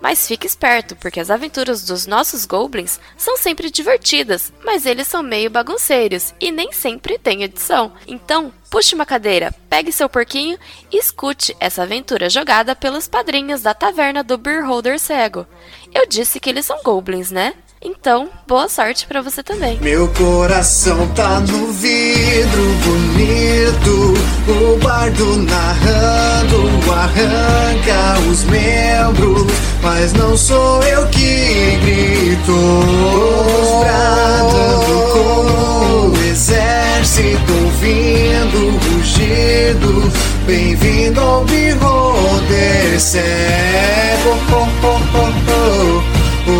[0.00, 5.22] Mas fique esperto, porque as aventuras dos nossos goblins são sempre divertidas, mas eles são
[5.22, 7.92] meio bagunceiros e nem sempre tem edição.
[8.06, 10.58] Então, puxe uma cadeira, pegue seu porquinho
[10.90, 15.46] e escute essa aventura jogada pelos padrinhos da taverna do Beer Holder Cego.
[15.94, 17.54] Eu disse que eles são goblins, né?
[17.82, 19.78] Então, boa sorte para você também.
[19.80, 24.14] Meu coração tá no vidro bonito.
[24.46, 29.46] O bardo narrando arranca os membros.
[29.82, 32.52] Mas não sou eu que grito.
[32.52, 40.12] Todos bradando como um exército ouvindo o rugido.
[40.50, 44.34] Bem-vindo ao Beholder cego.
[44.50, 46.02] Oh, oh, oh, oh.
[46.48, 46.58] Oh,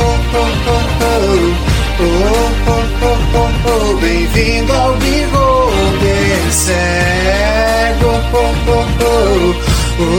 [0.00, 1.20] oh, oh, oh,
[2.00, 8.08] oh, oh, oh, oh, Bem-vindo ao Beholder cego.
[8.32, 9.52] Oh, oh, oh,
[10.00, 10.14] oh,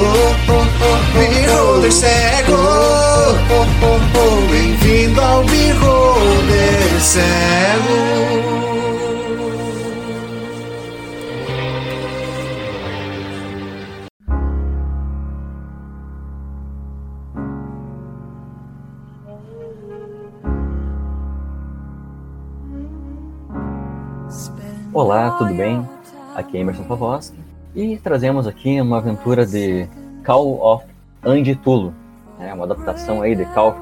[0.47, 2.53] oh, oh, Beholder cego.
[2.53, 8.66] Oh, oh, oh, Bem-vindo ao Beholder cego.
[24.97, 25.87] Olá, tudo bem?
[26.33, 27.37] Aqui é Emerson Pavoski
[27.75, 29.87] e trazemos aqui uma aventura de
[30.25, 30.87] Call of
[31.23, 31.93] Angitulo,
[32.39, 33.81] é uma adaptação aí de Call of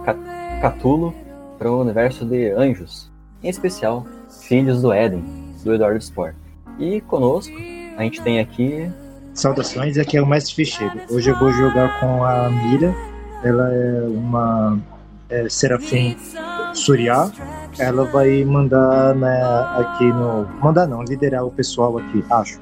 [0.62, 1.16] Cthulhu
[1.58, 3.10] para o universo de anjos,
[3.42, 4.06] em especial
[4.42, 5.24] Filhos do Éden,
[5.64, 6.36] do Eduardo Sport.
[6.78, 7.56] E conosco
[7.96, 8.92] a gente tem aqui
[9.34, 11.00] Saudações, aqui é o Mestre Ficheiro.
[11.10, 12.94] Hoje eu vou jogar com a Mira.
[13.42, 14.78] Ela é uma
[15.30, 16.18] é, Serafim
[16.74, 17.32] Suriá.
[17.78, 19.44] Ela vai mandar né,
[19.78, 20.48] aqui no.
[20.62, 22.60] Mandar não, liderar o pessoal aqui, acho.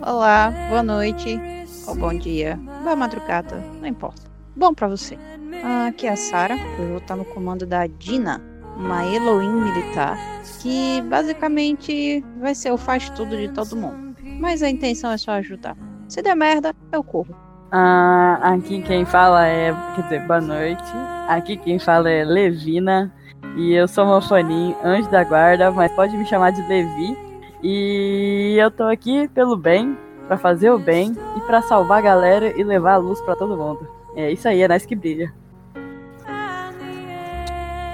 [0.00, 1.40] Olá, boa noite,
[1.86, 4.22] ou bom dia, boa madrugada, não importa.
[4.54, 5.18] Bom pra você.
[5.64, 8.42] Ah, aqui é a Sara, eu vou estar no comando da Dina,
[8.76, 10.18] uma Elohim militar,
[10.60, 14.14] que basicamente vai ser o faz tudo de todo mundo.
[14.38, 15.76] Mas a intenção é só ajudar.
[16.06, 17.34] Se der merda, eu corro.
[17.72, 19.72] Ah, aqui quem fala é.
[19.94, 20.92] Quer dizer, boa noite.
[21.28, 23.14] Aqui quem fala é Levina.
[23.56, 27.16] E eu sou uma faninho, anjo da guarda, mas pode me chamar de Levi.
[27.62, 29.96] E eu tô aqui pelo bem,
[30.26, 33.56] para fazer o bem e para salvar a galera e levar a luz para todo
[33.56, 33.86] mundo.
[34.14, 35.32] É isso aí, é nós que brilha.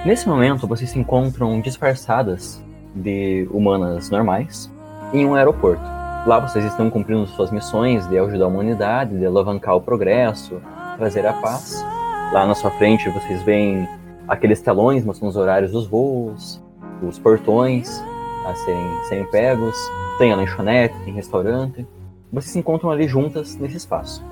[0.05, 2.63] Nesse momento, vocês se encontram disfarçadas
[2.95, 4.71] de humanas normais
[5.13, 5.83] em um aeroporto.
[6.25, 10.61] Lá vocês estão cumprindo suas missões de ajudar a humanidade, de alavancar o progresso,
[10.97, 11.83] trazer a paz.
[12.31, 13.87] Lá na sua frente vocês veem
[14.27, 16.61] aqueles telões mostrando os horários dos voos,
[17.01, 18.03] os portões
[18.45, 19.75] a serem, serem pegos,
[20.17, 21.85] tem a lanchonete, tem restaurante.
[22.31, 24.23] Vocês se encontram ali juntas nesse espaço.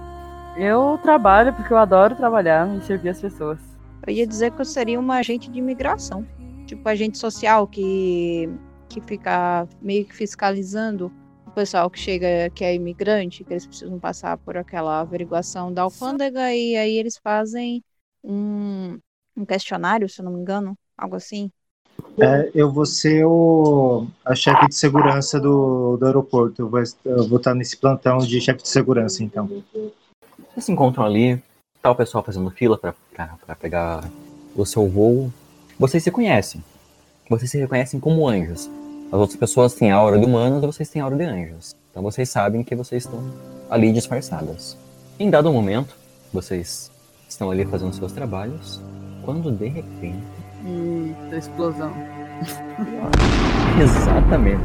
[0.57, 3.59] Eu trabalho porque eu adoro trabalhar e servir as pessoas.
[4.05, 6.25] Eu ia dizer que eu seria uma agente de imigração.
[6.65, 8.49] Tipo, agente social que,
[8.89, 11.11] que fica meio que fiscalizando
[11.45, 15.83] o pessoal que chega, que é imigrante, que eles precisam passar por aquela averiguação da
[15.83, 17.83] alfândega e aí eles fazem
[18.23, 18.97] um,
[19.35, 21.51] um questionário, se eu não me engano, algo assim.
[22.19, 26.61] É, eu vou ser o, a chefe de segurança do, do aeroporto.
[26.61, 29.47] Eu vou, eu vou estar nesse plantão de chefe de segurança, então.
[30.53, 31.41] Vocês se encontram ali,
[31.81, 34.09] tá o pessoal fazendo fila para pegar
[34.55, 35.31] o seu voo.
[35.77, 36.63] Vocês se conhecem.
[37.29, 38.69] Vocês se reconhecem como anjos.
[39.07, 41.75] As outras pessoas têm a aura de humanos e vocês têm a aura de anjos.
[41.91, 43.21] Então vocês sabem que vocês estão
[43.69, 44.77] ali disfarçadas.
[45.19, 45.95] Em dado momento,
[46.33, 46.91] vocês
[47.27, 48.81] estão ali fazendo seus trabalhos,
[49.25, 50.23] quando de repente.
[50.65, 51.91] Eita, explosão.
[53.81, 54.61] Exatamente.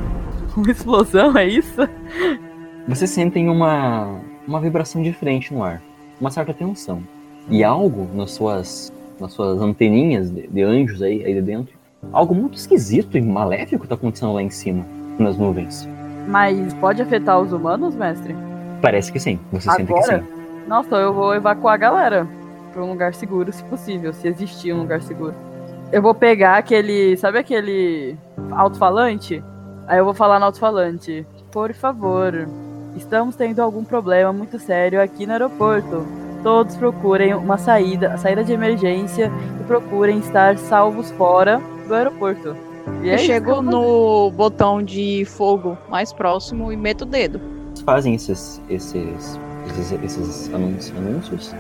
[0.57, 1.89] Uma explosão, é isso?
[2.87, 5.81] Vocês sentem uma, uma vibração diferente no ar,
[6.21, 7.03] uma certa tensão.
[7.49, 11.75] E algo nas suas, nas suas anteninhas de, de anjos aí, aí de dentro,
[12.12, 14.85] algo muito esquisito e maléfico está acontecendo lá em cima,
[15.19, 15.89] nas nuvens.
[16.29, 18.35] Mas pode afetar os humanos, mestre?
[18.83, 20.21] Parece que sim, você sente que Agora?
[20.21, 20.41] sim.
[20.67, 22.40] Nossa, eu vou evacuar a galera
[22.73, 25.35] pra um lugar seguro, se possível, se existir um lugar seguro.
[25.93, 27.17] Eu vou pegar aquele.
[27.17, 28.17] Sabe aquele
[28.53, 29.43] alto-falante?
[29.87, 31.27] Aí eu vou falar no alto-falante.
[31.51, 32.49] Por favor,
[32.97, 36.07] estamos tendo algum problema muito sério aqui no aeroporto.
[36.43, 39.31] Todos procurem uma saída, saída de emergência
[39.61, 42.57] e procurem estar salvos fora do aeroporto.
[43.03, 47.41] E é Eu chego no botão de fogo mais próximo e meto o dedo.
[47.85, 51.55] Fazem esses, esses, esses, esses anúncios,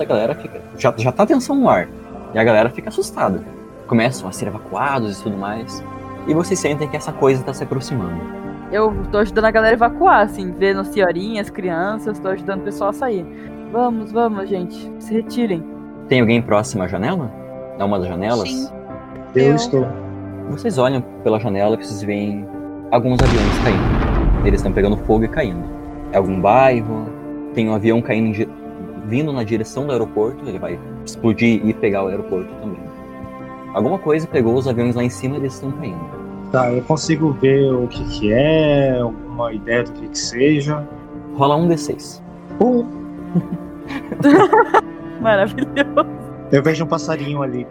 [0.00, 0.60] a galera fica.
[0.78, 1.88] Já, já tá tensão no ar.
[2.34, 3.40] E a galera fica assustada.
[3.86, 5.82] Começam a ser evacuados e tudo mais.
[6.26, 8.20] E vocês sentem que essa coisa tá se aproximando.
[8.72, 12.90] Eu tô ajudando a galera a evacuar, assim, vendo senhorinhas, crianças, tô ajudando o pessoal
[12.90, 13.24] a sair.
[13.72, 15.62] Vamos, vamos, gente, se retirem.
[16.08, 17.30] Tem alguém próximo à janela?
[17.78, 18.48] É uma das janelas?
[18.48, 18.68] Sim.
[19.34, 19.86] Eu, Eu- estou.
[20.50, 22.46] Vocês olham pela janela e vocês veem
[22.90, 24.46] alguns aviões caindo.
[24.46, 25.64] Eles estão pegando fogo e caindo.
[26.12, 27.06] É algum bairro,
[27.54, 28.48] tem um avião caindo em di-
[29.06, 32.80] vindo na direção do aeroporto, ele vai explodir e pegar o aeroporto também.
[33.74, 36.00] Alguma coisa pegou os aviões lá em cima e eles estão caindo.
[36.50, 40.86] Tá, eu consigo ver o que que é, alguma ideia do que que seja.
[41.34, 42.22] Rola um D6.
[42.60, 42.86] Uh,
[45.20, 46.08] Maravilhoso.
[46.52, 47.66] eu vejo um passarinho ali.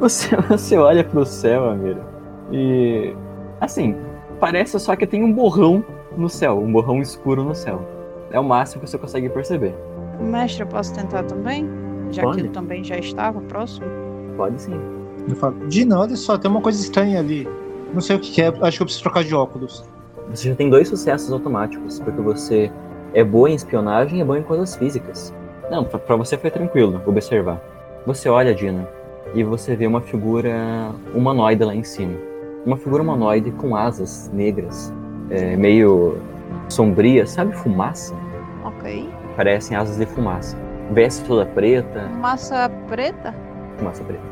[0.00, 2.02] Você, você olha pro céu, Amira,
[2.50, 3.14] e.
[3.60, 3.96] Assim,
[4.40, 5.84] parece só que tem um borrão
[6.16, 7.86] no céu, um borrão escuro no céu.
[8.30, 9.74] É o máximo que você consegue perceber.
[10.22, 11.68] Mestre, eu posso tentar também?
[12.10, 12.36] Já Pode.
[12.36, 13.86] que ele também já estava próximo.
[14.36, 14.78] Pode sim.
[15.28, 17.48] Eu falo, Dina, olha só, tem uma coisa estranha ali.
[17.92, 19.84] Não sei o que que é, acho que eu preciso trocar de óculos.
[20.30, 22.70] Você já tem dois sucessos automáticos, porque você
[23.14, 25.32] é boa em espionagem e é boa em coisas físicas.
[25.70, 27.60] Não, pra, pra você foi tranquilo observar.
[28.06, 28.88] Você olha, Dina,
[29.34, 32.14] e você vê uma figura humanoide lá em cima.
[32.64, 34.92] Uma figura humanoide com asas negras,
[35.30, 36.18] é, meio
[36.68, 38.14] sombria, sabe fumaça?
[38.64, 39.08] Ok.
[39.36, 40.56] Parecem asas de fumaça.
[40.90, 43.34] Veste toda preta, Massa preta?
[43.78, 44.22] fumaça preta.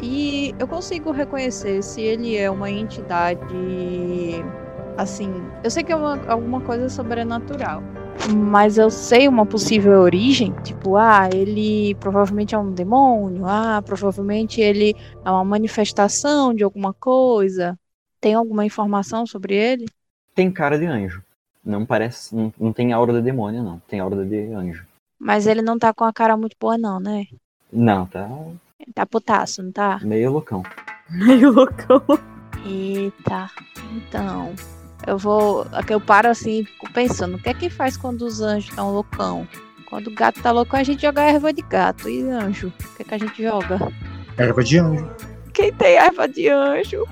[0.00, 3.44] E eu consigo reconhecer se ele é uma entidade.
[4.96, 7.82] Assim, eu sei que é uma, alguma coisa sobrenatural.
[8.36, 10.52] Mas eu sei uma possível origem.
[10.62, 13.44] Tipo, ah, ele provavelmente é um demônio.
[13.46, 14.94] Ah, provavelmente ele
[15.24, 17.78] é uma manifestação de alguma coisa.
[18.20, 19.86] Tem alguma informação sobre ele?
[20.34, 21.22] Tem cara de anjo.
[21.64, 22.34] Não parece.
[22.34, 23.80] Não, não tem aura de demônio, não.
[23.88, 24.84] Tem aura de anjo.
[25.18, 27.26] Mas ele não tá com a cara muito boa, não, né?
[27.72, 28.28] Não, tá
[28.80, 30.00] Ele tá putaço, não tá?
[30.02, 30.62] meio loucão.
[31.10, 32.02] Meio loucão.
[32.64, 33.50] Eita,
[33.94, 34.54] então.
[35.06, 35.66] Eu vou.
[35.72, 38.70] Aqui eu paro assim e fico pensando, o que é que faz quando os anjos
[38.70, 39.46] estão loucão?
[39.90, 42.08] Quando o gato tá loucão, a gente joga erva de gato.
[42.08, 42.68] E anjo?
[42.68, 43.78] O que, é que a gente joga?
[44.38, 45.10] Erva de anjo.
[45.52, 47.06] Quem tem erva de anjo?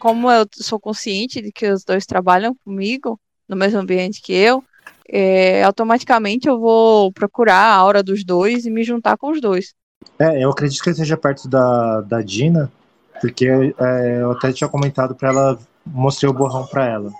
[0.00, 4.64] Como eu sou consciente de que os dois trabalham comigo, no mesmo ambiente que eu,
[5.06, 9.74] é, automaticamente eu vou procurar a aura dos dois e me juntar com os dois.
[10.18, 12.72] É, eu acredito que ele esteja perto da, da Dina,
[13.20, 17.12] porque é, eu até tinha comentado pra ela, mostrei o borrão pra ela.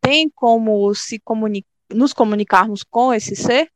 [0.00, 3.68] Tem como se comuni nos comunicarmos com esse ser?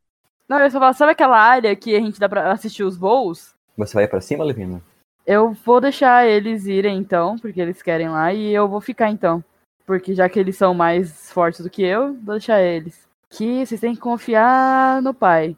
[0.49, 3.55] Não, eu só falo, sabe aquela área que a gente dá pra assistir os voos?
[3.77, 4.81] Você vai pra cima, Levina?
[5.27, 9.43] Eu vou deixar eles irem então, porque eles querem lá, e eu vou ficar então.
[9.87, 13.07] Porque já que eles são mais fortes do que eu, vou deixar eles.
[13.31, 15.57] Que vocês têm que confiar no pai.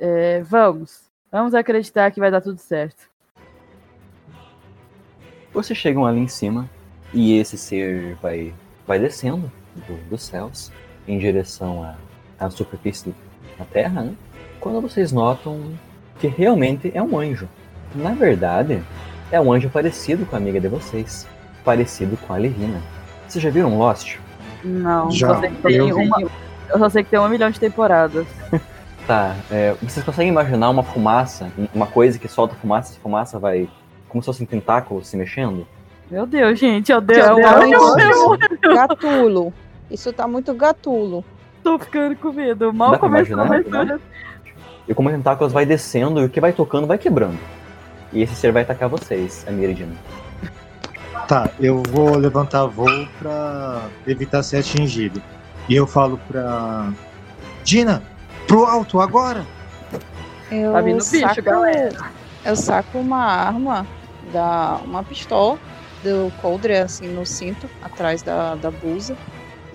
[0.00, 1.02] É, vamos.
[1.30, 3.08] Vamos acreditar que vai dar tudo certo.
[5.52, 6.68] Vocês chegam ali em cima
[7.12, 8.54] e esse ser vai,
[8.86, 10.72] vai descendo do- dos céus
[11.06, 11.96] em direção à,
[12.38, 13.14] à superfície
[13.58, 14.14] da Terra, né?
[14.60, 15.72] Quando vocês notam
[16.20, 17.48] que realmente é um anjo.
[17.94, 18.82] Na verdade,
[19.30, 21.26] é um anjo parecido com a amiga de vocês,
[21.64, 22.80] parecido com a Levina.
[23.26, 24.16] Vocês já viram Lost?
[24.64, 26.06] Não, Já, só sei que tem eu vi.
[26.06, 26.20] uma.
[26.68, 28.26] Eu só sei que tem um milhão de temporadas.
[29.06, 33.68] Tá, é, vocês conseguem imaginar uma fumaça, uma coisa que solta fumaça, essa fumaça vai
[34.08, 35.66] como se fosse um tentáculo se mexendo?
[36.08, 38.60] Meu Deus, gente, eu Deus, Meu eu Deus.
[38.62, 39.52] Gatulo.
[39.90, 41.24] Isso tá muito gatulo.
[41.64, 42.72] tô ficando com medo.
[42.72, 43.46] Mal começou, imaginar?
[43.48, 44.00] mas olha-
[44.86, 47.38] E como o tentáculo vai descendo e o que vai tocando vai quebrando.
[48.12, 49.94] E esse ser vai atacar vocês, a Miridina.
[51.28, 55.22] Tá, eu vou levantar voo pra evitar ser atingido.
[55.68, 56.92] E eu falo pra.
[57.62, 58.02] Dina,
[58.48, 59.46] pro alto agora!
[60.50, 62.10] Eu Tá vindo bicho, saco, galera.
[62.44, 63.86] Eu saco uma arma,
[64.32, 65.56] da, uma pistola
[66.02, 69.16] do coldre assim no cinto, atrás da, da blusa.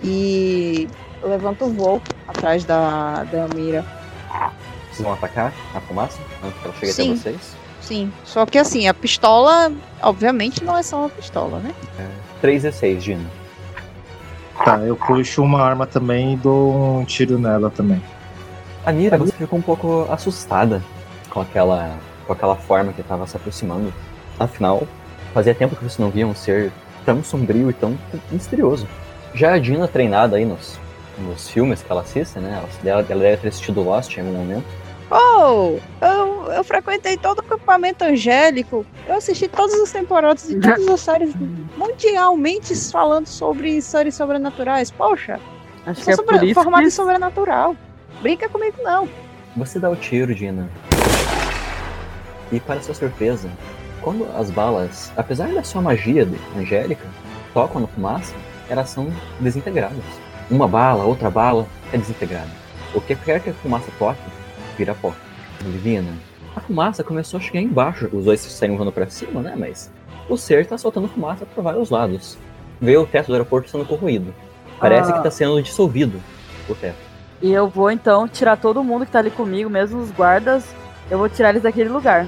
[0.03, 0.89] E
[1.23, 3.85] levanto o voo atrás da, da mira.
[4.91, 7.11] Vocês vão atacar a fumaça antes que ela chegue Sim.
[7.11, 7.64] até vocês?
[7.85, 8.11] Sim.
[8.23, 11.73] Só que assim, a pistola, obviamente, não é só uma pistola, né?
[12.41, 13.25] 3 e 6, Dina.
[14.63, 18.01] Tá, eu puxo uma arma também e dou um tiro nela também.
[18.83, 20.81] A Mira, você ficou um pouco assustada
[21.29, 23.93] com aquela, com aquela forma que estava se aproximando.
[24.39, 24.87] Afinal,
[25.33, 26.71] fazia tempo que você não via um ser
[27.05, 27.97] tão sombrio e tão
[28.31, 28.87] misterioso.
[29.33, 30.79] Já a Dina, treinada aí nos,
[31.19, 32.63] nos filmes que ela assiste, né?
[32.83, 34.65] Ela, ela deve ter assistido Lost em algum momento.
[35.11, 35.77] Oh,
[36.45, 38.85] eu, eu frequentei todo o acampamento angélico.
[39.07, 41.33] Eu assisti todas as temporadas e todas as séries
[41.77, 44.91] mundialmente falando sobre séries sobrenaturais.
[44.91, 45.39] Poxa,
[45.85, 46.91] Acho que sou é sobre, por isso formada em que...
[46.91, 47.75] sobrenatural.
[48.21, 49.07] Brinca comigo, não.
[49.57, 50.69] Você dá o tiro, Dina.
[52.51, 53.49] E para sua surpresa,
[54.01, 57.05] quando as balas, apesar da sua magia de- angélica,
[57.53, 58.33] tocam na fumaça,
[58.69, 60.03] elas são desintegradas.
[60.49, 62.49] Uma bala, outra bala é desintegrada.
[62.93, 64.19] O que quer que a fumaça toque,
[64.77, 65.13] vira pó.
[65.61, 66.11] Divina.
[66.55, 68.09] A fumaça começou a chegar embaixo.
[68.13, 69.55] Os dois saíram voando para cima, né?
[69.57, 69.91] Mas
[70.29, 72.37] o ser tá soltando fumaça para vários lados.
[72.79, 74.33] Vê o teto do aeroporto sendo corroído.
[74.79, 75.17] Parece Ah.
[75.17, 76.21] que tá sendo dissolvido
[76.69, 76.97] o teto.
[77.41, 80.65] E eu vou então tirar todo mundo que tá ali comigo, mesmo os guardas,
[81.11, 82.27] eu vou tirar eles daquele lugar.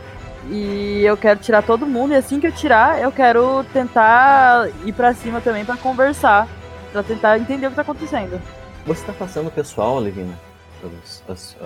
[0.50, 4.94] E eu quero tirar todo mundo, e assim que eu tirar, eu quero tentar ir
[4.94, 6.48] pra cima também pra conversar.
[6.92, 8.42] Pra tentar entender o que tá acontecendo.
[8.86, 10.34] Você está passando o pessoal, Levina,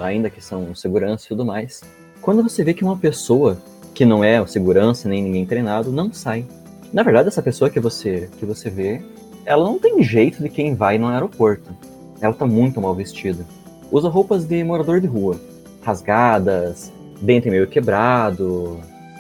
[0.01, 1.81] ainda que são segurança e tudo mais.
[2.21, 3.57] Quando você vê que uma pessoa
[3.93, 6.45] que não é o segurança nem ninguém treinado não sai.
[6.93, 9.01] Na verdade, essa pessoa que você que você vê,
[9.45, 11.75] ela não tem jeito de quem vai no aeroporto.
[12.21, 13.43] Ela tá muito mal vestida.
[13.91, 15.39] Usa roupas de morador de rua,
[15.81, 18.79] rasgadas, dente meio quebrado,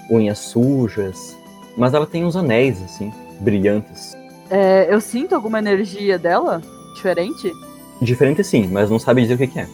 [0.09, 1.35] unhas sujas,
[1.75, 4.15] mas ela tem uns anéis assim, brilhantes.
[4.49, 6.61] É, eu sinto alguma energia dela?
[6.93, 7.51] Diferente?
[8.01, 9.67] Diferente sim, mas não sabe dizer o que que é.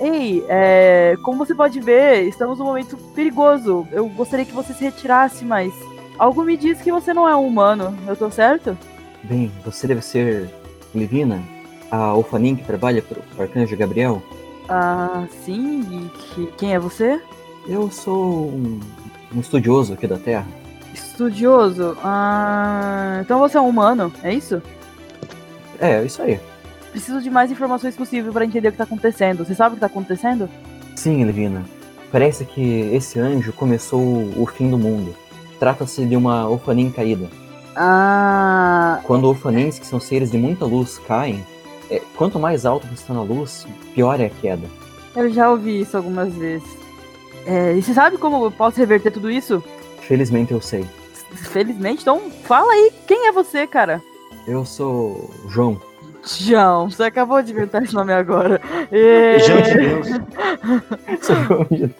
[0.00, 3.86] Ei, é, como você pode ver, estamos num momento perigoso.
[3.92, 5.72] Eu gostaria que você se retirasse, mas
[6.18, 7.96] algo me diz que você não é um humano.
[8.06, 8.76] Eu tô certo?
[9.24, 10.48] Bem, você deve ser
[10.94, 11.42] Livina,
[11.90, 14.22] a Ufanin que trabalha para o Arcanjo Gabriel.
[14.68, 15.80] Ah, sim.
[15.90, 17.20] E que- quem é você?
[17.68, 18.80] Eu sou um,
[19.34, 20.46] um estudioso aqui da Terra.
[20.94, 21.96] Estudioso.
[22.02, 24.62] Ah, então você é um humano, é isso?
[25.78, 26.40] É, isso aí.
[26.90, 29.44] Preciso de mais informações possível para entender o que tá acontecendo.
[29.44, 30.48] Você sabe o que tá acontecendo?
[30.96, 31.64] Sim, Livina.
[32.10, 34.00] Parece que esse anjo começou
[34.36, 35.14] o fim do mundo.
[35.58, 37.28] Trata-se de uma Ufanin caída.
[37.76, 41.44] Ah, Quando Ufanins, que são seres de muita luz, caem,
[41.88, 44.66] é, quanto mais alto você está na luz, pior é a queda.
[45.14, 46.68] eu já ouvi isso algumas vezes.
[47.46, 49.62] É, e você sabe como eu posso reverter tudo isso?
[50.00, 50.84] Felizmente eu sei.
[51.32, 54.02] Felizmente, então fala aí, quem é você, cara?
[54.46, 55.80] Eu sou João.
[56.24, 58.60] João, você acabou de inventar esse nome agora.
[58.92, 60.06] É, João de Deus.
[61.22, 61.94] Sou João de-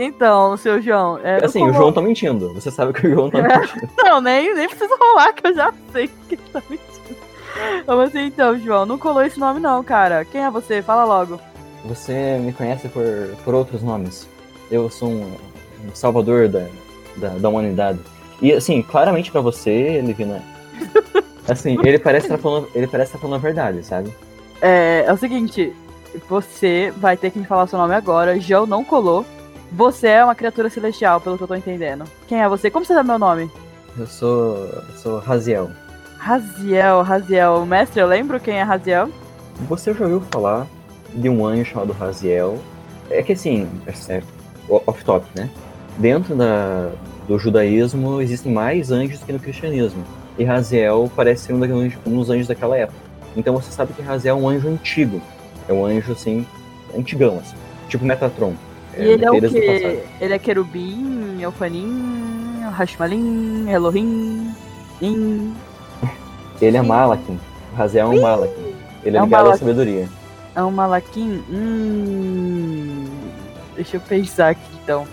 [0.00, 1.18] Então, seu João.
[1.22, 2.52] É, Assim, como- o João tá mentindo.
[2.54, 3.88] Você sabe que o João tá mentindo.
[3.98, 6.84] Não, nem, nem precisa rolar, que eu já sei que ele tá mentindo.
[7.86, 10.24] Mas assim, então, João, não colou esse nome não, cara.
[10.24, 10.82] Quem é você?
[10.82, 11.38] Fala logo.
[11.84, 13.04] Você me conhece por,
[13.44, 14.28] por outros nomes.
[14.70, 15.22] Eu sou um,
[15.86, 16.66] um salvador da,
[17.16, 18.00] da, da humanidade.
[18.42, 20.42] E assim, claramente pra você, Livina.
[21.48, 24.12] Assim, ele parece estar falando, ele parece estar falando a verdade, sabe?
[24.60, 25.74] É, é o seguinte,
[26.28, 28.38] você vai ter que me falar seu nome agora.
[28.40, 29.24] João não colou.
[29.72, 32.04] Você é uma criatura celestial, pelo que eu tô entendendo.
[32.28, 32.70] Quem é você?
[32.70, 33.50] Como você sabe meu nome?
[33.98, 35.70] Eu sou, eu sou Raziel.
[36.16, 37.66] Raziel, Raziel.
[37.66, 39.10] Mestre, eu lembro quem é Raziel?
[39.68, 40.66] Você já ouviu falar
[41.12, 42.58] de um anjo chamado Raziel?
[43.10, 44.22] É que assim, é, é
[44.68, 45.50] off-top, né?
[45.98, 46.90] Dentro da,
[47.28, 50.02] do judaísmo existem mais anjos que no cristianismo.
[50.38, 52.98] E Raziel parece ser um, daqueles- um dos anjos daquela época.
[53.36, 55.20] Então você sabe que Raziel é um anjo antigo.
[55.68, 56.46] É um anjo, assim,
[56.96, 57.56] antigão, assim.
[57.88, 58.54] Tipo Metatron.
[58.96, 60.02] E ele é o quê?
[60.20, 64.54] Ele é querubim, Elfanim, Hashmalim, Elohim,
[65.00, 65.52] In.
[66.62, 67.38] Ele é Malakin.
[67.72, 68.74] O Raziel é um Malakin.
[69.04, 70.08] Ele é, É um ligado à sabedoria.
[70.54, 71.42] É um Malakim?
[71.50, 73.06] Hum.
[73.74, 75.06] Deixa eu pensar aqui então.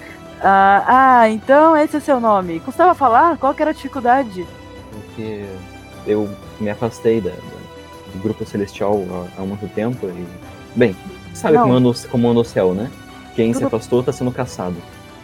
[0.43, 0.83] Ah,
[1.21, 2.59] ah, então esse é seu nome.
[2.59, 3.37] Custava falar?
[3.37, 4.45] Qual que era a dificuldade?
[5.15, 5.45] Porque
[6.07, 9.03] eu me afastei da, do grupo celestial
[9.37, 10.25] há, há muito tempo e.
[10.75, 10.95] Bem,
[11.33, 11.63] sabe Não.
[11.63, 12.89] como anda, como anda o céu, né?
[13.35, 14.75] Quem se afastou tá sendo caçado.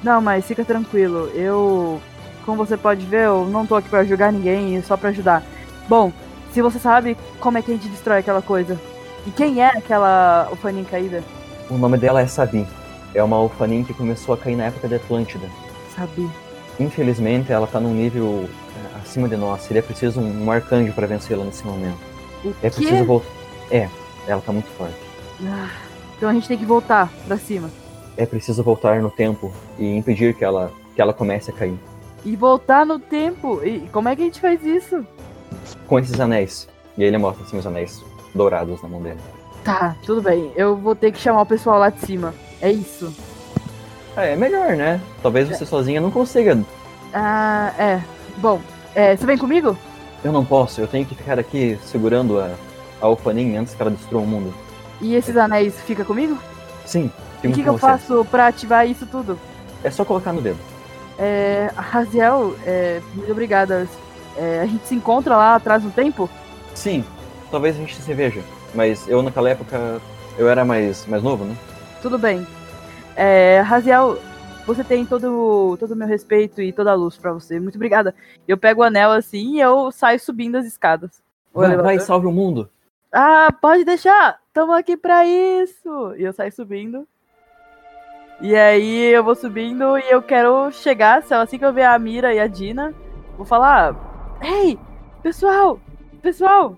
[0.03, 1.29] Não, mas fica tranquilo.
[1.34, 2.01] Eu,
[2.46, 5.44] como você pode ver, eu não tô aqui pra julgar ninguém, só pra ajudar.
[5.88, 6.12] Bom,
[6.53, 8.79] se você sabe como é que a gente destrói aquela coisa.
[9.25, 11.24] E quem é aquela Ufanin caída?
[11.70, 12.65] O nome dela é Sabi.
[13.13, 15.48] É uma Ufanin que começou a cair na época da Atlântida.
[15.96, 16.29] Sabi.
[16.79, 18.48] Infelizmente, ela tá num nível
[19.01, 19.62] acima de nós.
[19.62, 21.98] Seria preciso um, um arcanjo para vencê-la nesse momento.
[22.43, 22.75] O É quê?
[22.77, 23.27] preciso voltar.
[23.72, 23.89] É,
[24.27, 24.96] ela tá muito forte.
[25.46, 25.69] Ah,
[26.17, 27.69] Então a gente tem que voltar pra cima.
[28.15, 31.77] É preciso voltar no tempo e impedir que ela, que ela comece a cair.
[32.25, 33.62] E voltar no tempo.
[33.63, 35.05] E como é que a gente faz isso?
[35.88, 36.67] Com esses anéis.
[36.98, 38.03] E aí ele mostra assim os anéis
[38.34, 39.19] dourados na mão dele.
[39.63, 40.51] Tá, tudo bem.
[40.55, 42.34] Eu vou ter que chamar o pessoal lá de cima.
[42.62, 43.13] É isso.
[44.15, 45.00] É, é melhor, né?
[45.22, 46.57] Talvez você sozinha não consiga.
[47.13, 48.01] Ah, é.
[48.38, 48.62] Bom,
[48.96, 49.77] é, você vem comigo?
[50.24, 52.51] Eu não posso, eu tenho que ficar aqui segurando a,
[53.01, 54.53] a Ufanin antes que ela destrua o mundo.
[55.00, 56.38] E esses anéis fica comigo?
[56.86, 57.12] Sim,
[57.44, 59.39] E o que, que eu faço pra ativar isso tudo?
[59.84, 60.58] É só colocar no dedo.
[61.20, 63.88] É, Raziel, é, muito obrigada.
[64.36, 66.29] É, a gente se encontra lá atrás no tempo?
[66.74, 67.03] Sim,
[67.51, 68.41] talvez a gente se veja.
[68.74, 70.00] Mas eu naquela época
[70.38, 71.56] eu era mais, mais novo, né?
[72.01, 72.46] Tudo bem.
[73.15, 74.20] É, Raziel,
[74.68, 77.58] você tem todo todo o meu respeito e toda a luz pra você.
[77.58, 78.14] Muito obrigada.
[78.46, 81.24] Eu pego o anel assim e eu saio subindo as escadas.
[81.54, 82.70] Vai, vai, salve o mundo.
[83.12, 84.40] Ah, pode deixar!
[84.54, 86.14] Tamo aqui pra isso!
[86.18, 87.08] E eu saio subindo.
[88.42, 91.98] E aí eu vou subindo e eu quero chegar, se assim que eu ver a
[91.98, 92.94] Mira e a Dina,
[93.38, 93.96] vou falar:
[94.42, 94.78] Ei,
[95.24, 95.80] pessoal!
[96.22, 96.78] Pessoal!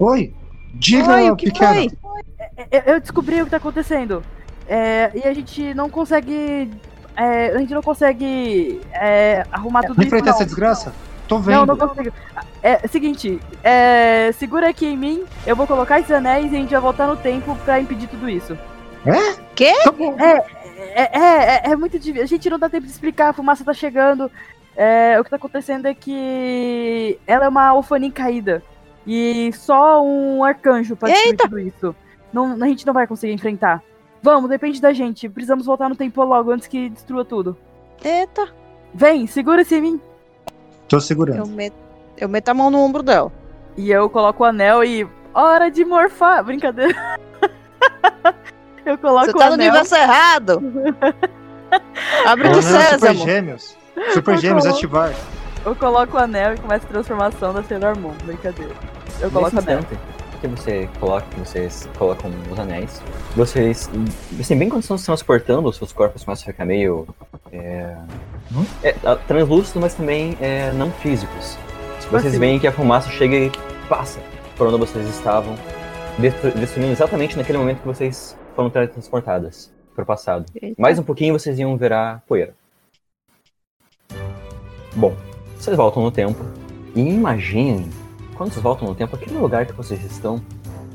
[0.00, 0.34] Oi!
[0.74, 1.74] Diga, Oi, o que pequena.
[1.74, 1.88] foi?
[2.70, 4.22] Eu, eu descobri o que tá acontecendo.
[4.68, 6.70] É, e a gente não consegue.
[7.16, 10.06] é, a gente não consegue é, arrumar tudo isso.
[10.06, 10.34] Enfrentar Não.
[10.36, 10.92] essa desgraça?
[11.26, 11.66] Tô vendo.
[11.66, 12.14] Não, não consigo.
[12.62, 16.70] É seguinte, é, segura aqui em mim, eu vou colocar esses anéis e a gente
[16.70, 18.58] vai voltar no tempo pra impedir tudo isso.
[19.84, 20.16] Tá bom.
[20.18, 20.44] É,
[20.94, 22.22] é, é, é muito difícil.
[22.22, 24.30] A gente não dá tempo de explicar, a fumaça tá chegando.
[24.76, 28.62] É, o que tá acontecendo é que ela é uma Ufanin caída.
[29.06, 31.44] E só um arcanjo pra destruir Eita!
[31.44, 31.96] tudo isso.
[32.32, 33.82] Não, a gente não vai conseguir enfrentar.
[34.22, 35.28] Vamos, depende da gente.
[35.28, 37.56] Precisamos voltar no tempo logo antes que destrua tudo.
[38.04, 38.48] Eita,
[38.94, 40.00] Vem, segura-se em mim.
[40.88, 41.38] Tô segurando.
[41.38, 41.76] eu meto,
[42.16, 43.30] eu meto a mão no ombro dela.
[43.76, 45.06] E eu coloco o anel e.
[45.34, 46.42] Hora de morfar!
[46.42, 47.18] Brincadeira.
[48.84, 49.66] eu coloco Você o tá no anel.
[49.68, 50.62] universo errado.
[52.26, 53.14] Abre Ô, o não, Super.
[53.14, 53.76] Gêmeos.
[54.14, 54.78] Super Gêmeos Coloco.
[54.78, 55.12] ativar.
[55.64, 58.14] Eu coloco o anel e começa a transformação da Sailor Moon.
[58.24, 58.74] Brincadeira.
[59.20, 59.80] Eu coloco o anel.
[59.80, 63.02] instante que você coloca, que vocês colocam os anéis,
[63.36, 63.90] vocês,
[64.38, 67.06] assim, bem quando estão se transportando, os seus corpos começam a ficar meio
[67.52, 67.96] é,
[68.52, 68.64] Hum?
[68.82, 71.58] é, ah, translúcidos, mas também é, não físicos.
[72.10, 72.38] Vocês Assim.
[72.38, 73.52] veem que a fumaça chega e
[73.88, 74.18] passa
[74.56, 75.54] por onde vocês estavam,
[76.18, 80.46] destru- destruindo exatamente naquele momento que vocês foram teletransportadas para o passado.
[80.60, 80.80] Eita.
[80.80, 82.54] Mais um pouquinho vocês iam virar poeira.
[84.94, 85.14] Bom,
[85.58, 86.42] vocês voltam no tempo
[86.94, 87.88] e imaginem,
[88.38, 90.40] quando vocês voltam no tempo, aquele lugar que vocês estão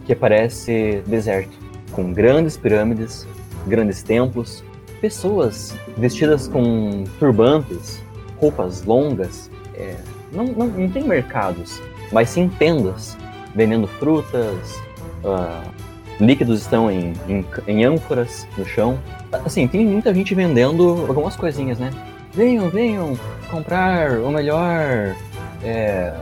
[0.06, 1.52] que parece deserto,
[1.92, 3.28] com grandes pirâmides,
[3.68, 4.64] grandes templos,
[5.00, 8.02] pessoas vestidas com turbantes,
[8.40, 9.52] roupas longas.
[9.76, 9.96] é,
[10.32, 13.16] não, não, não tem mercados, mas sim tendas
[13.54, 14.82] vendendo frutas,
[15.24, 15.64] ah,
[16.20, 18.98] líquidos estão em, em, em ânforas no chão.
[19.32, 21.92] Assim, tem muita gente vendendo algumas coisinhas, né?
[22.34, 23.18] Venham, venham
[23.50, 25.16] comprar o melhor,
[25.64, 26.14] é,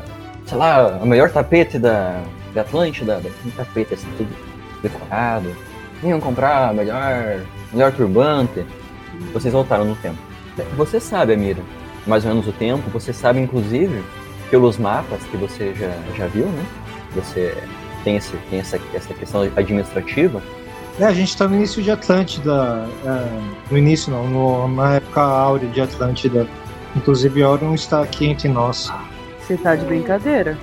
[0.52, 2.22] sei lá, o melhor tapete da,
[2.54, 4.30] da Atlântida, um tapete assim, tudo
[4.84, 5.56] decorado.
[6.04, 7.40] Venham comprar melhor,
[7.72, 8.66] melhor turbante.
[9.34, 10.18] Vocês voltaram no tempo.
[10.76, 11.62] Você sabe, Amira,
[12.06, 14.04] mais ou menos o tempo, você sabe inclusive
[14.50, 16.66] pelos mapas que você já, já viu, né?
[17.16, 17.56] Você
[18.04, 20.42] tem, esse, tem essa, essa questão administrativa.
[21.00, 22.86] É, a gente tá no início de Atlântida.
[23.06, 26.46] é, no início não, no- na época áurea de Atlântida.
[26.94, 28.92] Inclusive, Orion está aqui entre nós.
[29.42, 30.58] Você tá de brincadeira?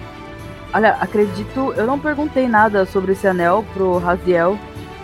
[0.73, 1.73] Olha, acredito.
[1.73, 4.59] Eu não perguntei nada sobre esse anel pro Raziel.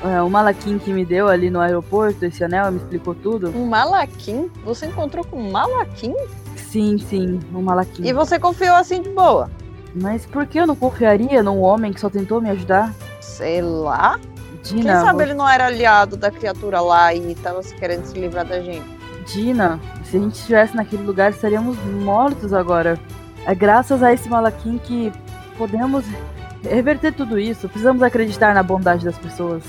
[0.04, 3.48] É, o Malakim que me deu ali no aeroporto, esse anel, me explicou tudo.
[3.56, 4.50] Um malaquim?
[4.64, 6.14] Você encontrou com um malaquim?
[6.56, 8.04] Sim, sim, o Malakim.
[8.04, 9.48] E você confiou assim de boa?
[9.94, 12.92] Mas por que eu não confiaria num homem que só tentou me ajudar?
[13.20, 14.18] Sei lá.
[14.64, 18.18] Quem Dina, sabe ele não era aliado da criatura lá e tava se querendo se
[18.18, 18.84] livrar da gente.
[19.26, 22.98] Dina, se a gente estivesse naquele lugar, estaríamos mortos agora.
[23.46, 25.12] É graças a esse Malakim que
[25.58, 26.04] podemos
[26.62, 27.68] reverter tudo isso.
[27.68, 29.62] Precisamos acreditar na bondade das pessoas.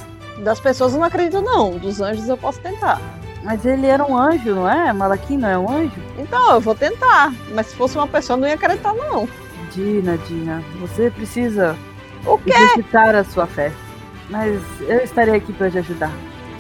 [0.43, 2.99] Das pessoas eu não acredito não, dos anjos eu posso tentar.
[3.43, 4.91] Mas ele era um anjo, não é?
[4.91, 6.01] Malakim não é um anjo?
[6.17, 7.31] Então, eu vou tentar.
[7.53, 9.29] Mas se fosse uma pessoa, eu não ia acreditar não.
[9.71, 11.75] Dina, Dina, você precisa
[12.25, 12.51] O quê?
[12.51, 13.71] exercitar a sua fé.
[14.29, 16.11] Mas eu estarei aqui para te ajudar.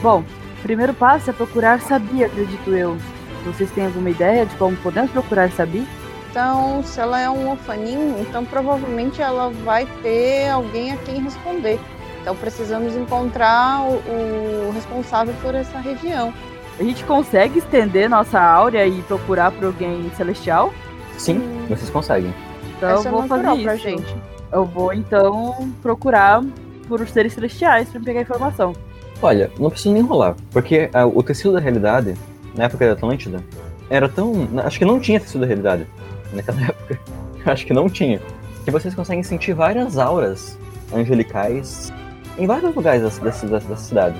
[0.01, 0.23] Bom,
[0.61, 2.97] primeiro passo é procurar Sabi, acredito eu.
[3.45, 5.87] Vocês têm alguma ideia de como podemos procurar Sabi?
[6.35, 11.79] Então, se ela é um orfaninho, então provavelmente ela vai ter alguém a quem responder.
[12.21, 16.33] Então precisamos encontrar o, o responsável por essa região.
[16.77, 20.73] A gente consegue estender nossa áurea e procurar por alguém celestial?
[21.17, 22.33] Sim, vocês conseguem.
[22.75, 23.63] Então Essa eu vou é fazer isso.
[23.63, 24.15] pra gente.
[24.51, 26.43] Eu vou então procurar
[26.85, 28.73] por os seres celestiais pra pegar informação.
[29.21, 32.13] Olha, não preciso nem enrolar, porque ah, o tecido da realidade,
[32.53, 33.41] na época da Atlântida,
[33.89, 34.49] era tão.
[34.65, 35.87] Acho que não tinha tecido da realidade
[36.35, 36.99] naquela época.
[37.45, 38.21] Acho que não tinha.
[38.63, 40.57] Que vocês conseguem sentir várias auras
[40.93, 41.91] angelicais
[42.37, 44.15] em vários lugares da, da, da- da cidade.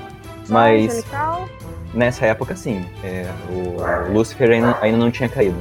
[0.48, 1.48] Mas angelical?
[1.92, 2.84] nessa época, sim.
[3.02, 5.56] é, o Lúcifer ainda, ainda não tinha caído.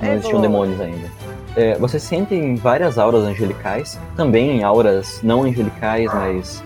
[0.00, 1.08] Não É, existiam demônios ainda.
[1.56, 6.62] É, vocês sentem várias auras angelicais, também auras não angelicais, mas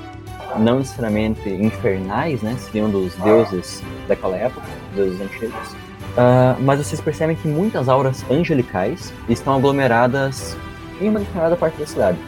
[0.59, 2.57] não necessariamente infernais, né?
[2.59, 5.77] Seriam dos deuses daquela época, deuses antigos.
[6.17, 10.57] Ah, mas vocês percebem que muitas auras angelicais estão aglomeradas
[11.01, 12.19] em uma determinada parte da cidade.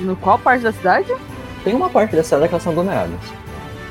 [0.00, 1.14] No qual parte da cidade?
[1.64, 3.20] Tem uma parte da cidade que elas são aglomeradas.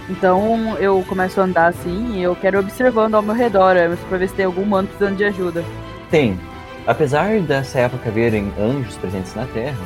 [0.10, 3.90] Então eu começo a andar assim e eu quero ir observando ao meu redor é,
[4.08, 5.64] pra ver se tem algum humano precisando de ajuda.
[6.12, 6.40] Tem.
[6.86, 9.84] Apesar dessa época haverem anjos presentes na Terra,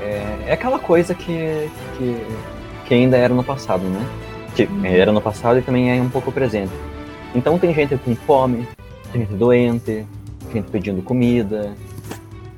[0.00, 2.26] é, é aquela coisa que, que,
[2.86, 4.04] que ainda era no passado, né?
[4.56, 6.72] Que era no passado e também é um pouco presente.
[7.34, 8.66] Então tem gente com fome,
[9.12, 10.06] tem gente doente,
[10.52, 11.74] gente pedindo comida.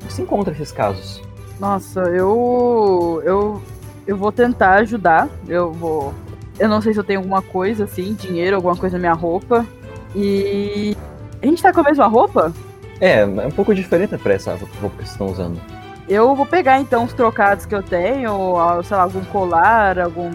[0.09, 1.23] Você encontra esses casos.
[1.59, 3.23] Nossa, eu.
[3.25, 3.63] Eu.
[4.07, 5.29] Eu vou tentar ajudar.
[5.47, 6.13] Eu vou.
[6.59, 9.67] Eu não sei se eu tenho alguma coisa assim, dinheiro, alguma coisa na minha roupa.
[10.15, 10.97] E.
[11.41, 12.53] A gente tá com a mesma roupa?
[13.01, 15.61] É, é um pouco diferente pra essa roupa que vocês estão usando.
[16.09, 20.31] Eu vou pegar então os trocados que eu tenho, ou, sei lá, algum colar, algum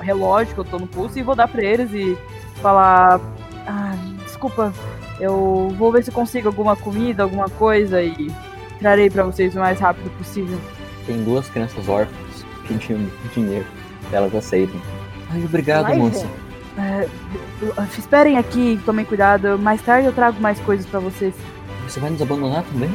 [0.00, 2.16] relógio que eu tô no pulso e vou dar pra eles e
[2.60, 3.20] falar:
[3.66, 3.94] Ah,
[4.24, 4.72] desculpa,
[5.20, 8.30] eu vou ver se eu consigo alguma comida, alguma coisa e
[8.78, 10.58] trarei pra vocês o mais rápido possível.
[11.06, 13.66] Tem duas crianças órfãs pedindo dinheiro.
[14.12, 14.80] Elas aceitam.
[15.30, 16.26] Ai, obrigado, Vai, moça.
[16.78, 17.06] É,
[17.98, 19.58] esperem aqui, tomem cuidado.
[19.58, 21.34] Mais tarde eu trago mais coisas pra vocês.
[21.86, 22.90] Você vai nos abandonar também?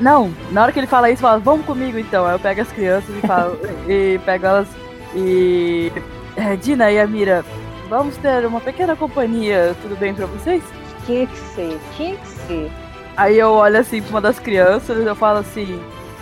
[0.00, 2.26] Não, na hora que ele fala isso, fala, vamos comigo então.
[2.26, 4.68] Aí eu pego as crianças e falo, e pego elas
[5.14, 5.92] e.
[6.36, 7.44] É, Dina e Amira,
[7.88, 10.62] vamos ter uma pequena companhia, tudo bem pra vocês?
[11.06, 12.70] Tinha que ser, tinha que ser.
[13.16, 15.80] Aí eu olho assim pra uma das crianças e eu falo assim,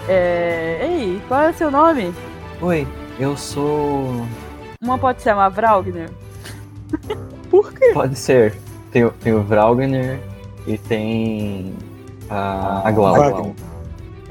[0.08, 2.12] é, Ei, qual é o seu nome?
[2.60, 2.86] Oi,
[3.18, 4.26] eu sou.
[4.82, 6.10] Uma pode se chamar Vraugner.
[7.92, 8.54] Pode ser.
[8.90, 10.18] Tem, o- tem o Vraugner
[10.66, 11.74] e tem
[12.30, 13.54] a, a Glau.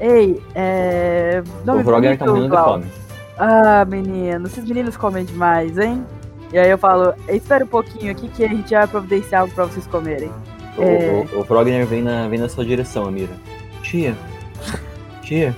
[0.00, 1.42] Ei, é.
[1.64, 2.84] Nome O Vraugner tá morrendo de fome.
[3.38, 6.04] Ah, menino, esses meninos comem demais, hein?
[6.52, 9.64] E aí eu falo, espera um pouquinho aqui que a gente vai providenciar algo pra
[9.64, 10.30] vocês comerem.
[10.76, 11.26] O, É.
[11.34, 13.32] o, o Vrogner vem na, vem na sua direção, Amira.
[13.82, 14.14] Tia.
[15.22, 15.56] Tia.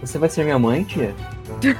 [0.00, 1.14] Você vai ser minha mãe, tia?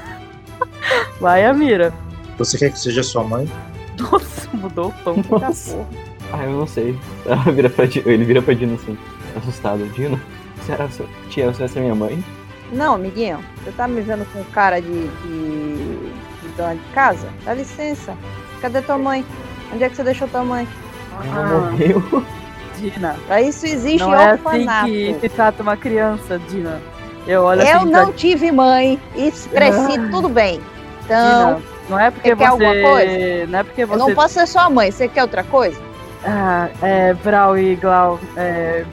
[1.21, 1.93] Vai, Amira.
[2.39, 3.51] Você quer que seja sua mãe?
[3.99, 5.23] Nossa, mudou o tom.
[5.23, 5.87] Tá Nossa.
[6.33, 6.99] Ah, eu não sei.
[7.55, 7.73] Vira
[8.05, 8.97] ele vira pra Dino assim,
[9.37, 9.87] assustado.
[9.95, 10.21] Dino,
[10.65, 12.23] será sua- tia, você vai ser minha mãe?
[12.73, 16.06] Não, amiguinho, você tá me vendo com cara de, de
[16.57, 17.29] dona de casa?
[17.45, 18.15] Dá licença.
[18.61, 19.25] Cadê tua mãe?
[19.73, 20.67] Onde é que você deixou tua mãe?
[21.25, 22.03] Ela Ah, morreu.
[22.79, 24.87] Dina, Pra isso existe não é assim orfanato.
[24.87, 26.81] que se trata uma criança, Dina.
[27.27, 30.09] Eu olho Eu assim não tive mãe e cresci Ah.
[30.11, 30.61] tudo bem.
[31.05, 31.63] Então, Dina.
[31.89, 32.43] Não é porque Você você.
[32.45, 33.47] quer alguma coisa?
[33.47, 33.99] Não é porque eu você.
[33.99, 34.91] não posso ser sua mãe.
[34.91, 35.81] Você quer outra coisa?
[36.25, 38.85] Ah, é, Brau e Glau, é,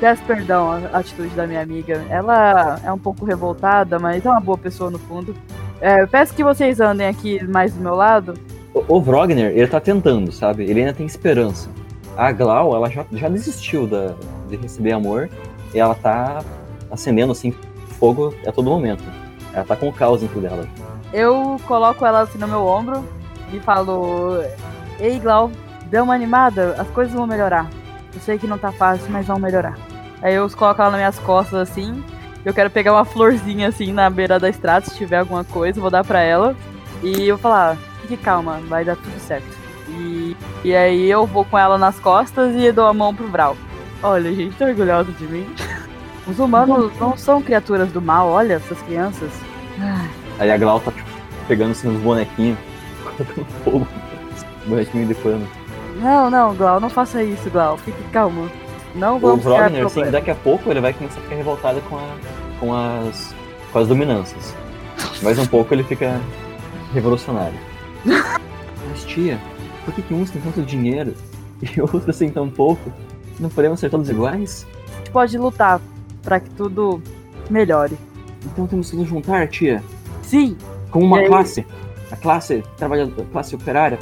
[0.00, 2.04] peço perdão a atitude da minha amiga.
[2.10, 5.34] Ela é um pouco revoltada, mas é uma boa pessoa no fundo.
[5.80, 8.34] É, peço que vocês andem aqui mais do meu lado.
[8.74, 10.64] O, o Vrogner, ele tá tentando, sabe?
[10.64, 11.70] Ele ainda tem esperança.
[12.16, 14.14] A Glau, ela já, já desistiu da,
[14.48, 15.30] de receber amor
[15.72, 16.44] e ela tá
[16.90, 17.54] acendendo, assim,
[17.98, 19.02] fogo a todo momento.
[19.52, 20.68] Ela tá com o caos dentro dela.
[21.12, 23.04] Eu coloco ela assim no meu ombro
[23.52, 24.42] e falo:
[24.98, 25.50] Ei, Glau,
[25.86, 27.68] dê uma animada, as coisas vão melhorar.
[28.14, 29.78] Eu sei que não tá fácil, mas vão melhorar.
[30.22, 32.04] Aí eu coloco ela nas minhas costas assim.
[32.44, 35.90] Eu quero pegar uma florzinha assim na beira da estrada, se tiver alguma coisa, vou
[35.90, 36.56] dar pra ela.
[37.02, 39.58] E eu vou falar: Fique calma, vai dar tudo certo.
[39.88, 43.56] E, e aí eu vou com ela nas costas e dou a mão pro Vral.
[44.02, 45.46] Olha, gente, tá orgulhosa de mim.
[46.26, 49.30] Os humanos não são criaturas do mal, olha essas crianças.
[49.80, 50.06] Ah,
[50.38, 51.08] Aí a Glau tá tipo,
[51.48, 52.58] pegando assim os bonequinhos,
[53.04, 53.88] colocando fogo.
[54.66, 55.46] Bonequinho de pano.
[55.96, 57.76] Não, não, Glau, não faça isso, Glau.
[57.78, 58.48] Fique calmo.
[58.94, 61.80] Não O vamos criar Vrogner, assim, daqui a pouco ele vai começar a ficar revoltado
[61.82, 62.08] com, a,
[62.58, 63.34] com, as,
[63.72, 64.54] com as dominâncias.
[65.22, 66.20] Mais um pouco ele fica
[66.92, 67.58] revolucionário.
[68.04, 69.38] Mas tia,
[69.84, 71.14] por que, que uns têm tanto dinheiro
[71.62, 72.92] e outros têm tão pouco?
[73.38, 74.66] Não podemos ser todos iguais?
[74.92, 75.80] A gente pode lutar
[76.22, 77.00] pra que tudo
[77.48, 77.96] melhore.
[78.44, 79.82] Então temos que nos juntar, tia,
[80.22, 80.56] Sim,
[80.90, 81.26] como uma E aí?
[81.28, 81.66] classe.
[82.10, 83.98] A classe trabalhadora, classe operária.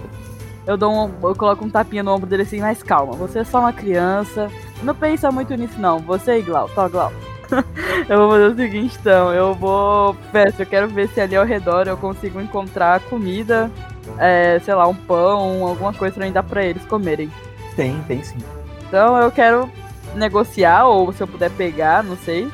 [0.66, 3.44] eu dou um, eu coloco um tapinha no ombro dele assim, mas calma, você é
[3.44, 4.48] só uma criança.
[4.82, 5.98] Não pensa muito nisso não.
[6.00, 7.12] Você e Glau, tó Glau.
[8.08, 10.14] eu vou fazer o seguinte então, eu vou.
[10.32, 13.70] Peço, eu quero ver se ali ao redor eu consigo encontrar comida,
[14.18, 17.30] é, sei lá, um pão, alguma coisa pra mim dar pra eles comerem.
[17.74, 18.38] Tem, tem sim.
[18.86, 19.70] Então eu quero
[20.14, 22.48] negociar, ou se eu puder pegar, não sei.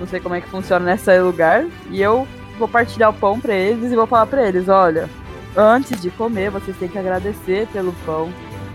[0.00, 1.64] Não sei como é que funciona nesse lugar.
[1.90, 2.26] E eu
[2.58, 5.08] vou partilhar o pão pra eles e vou falar pra eles, olha,
[5.56, 8.30] antes de comer, vocês têm que agradecer pelo pão.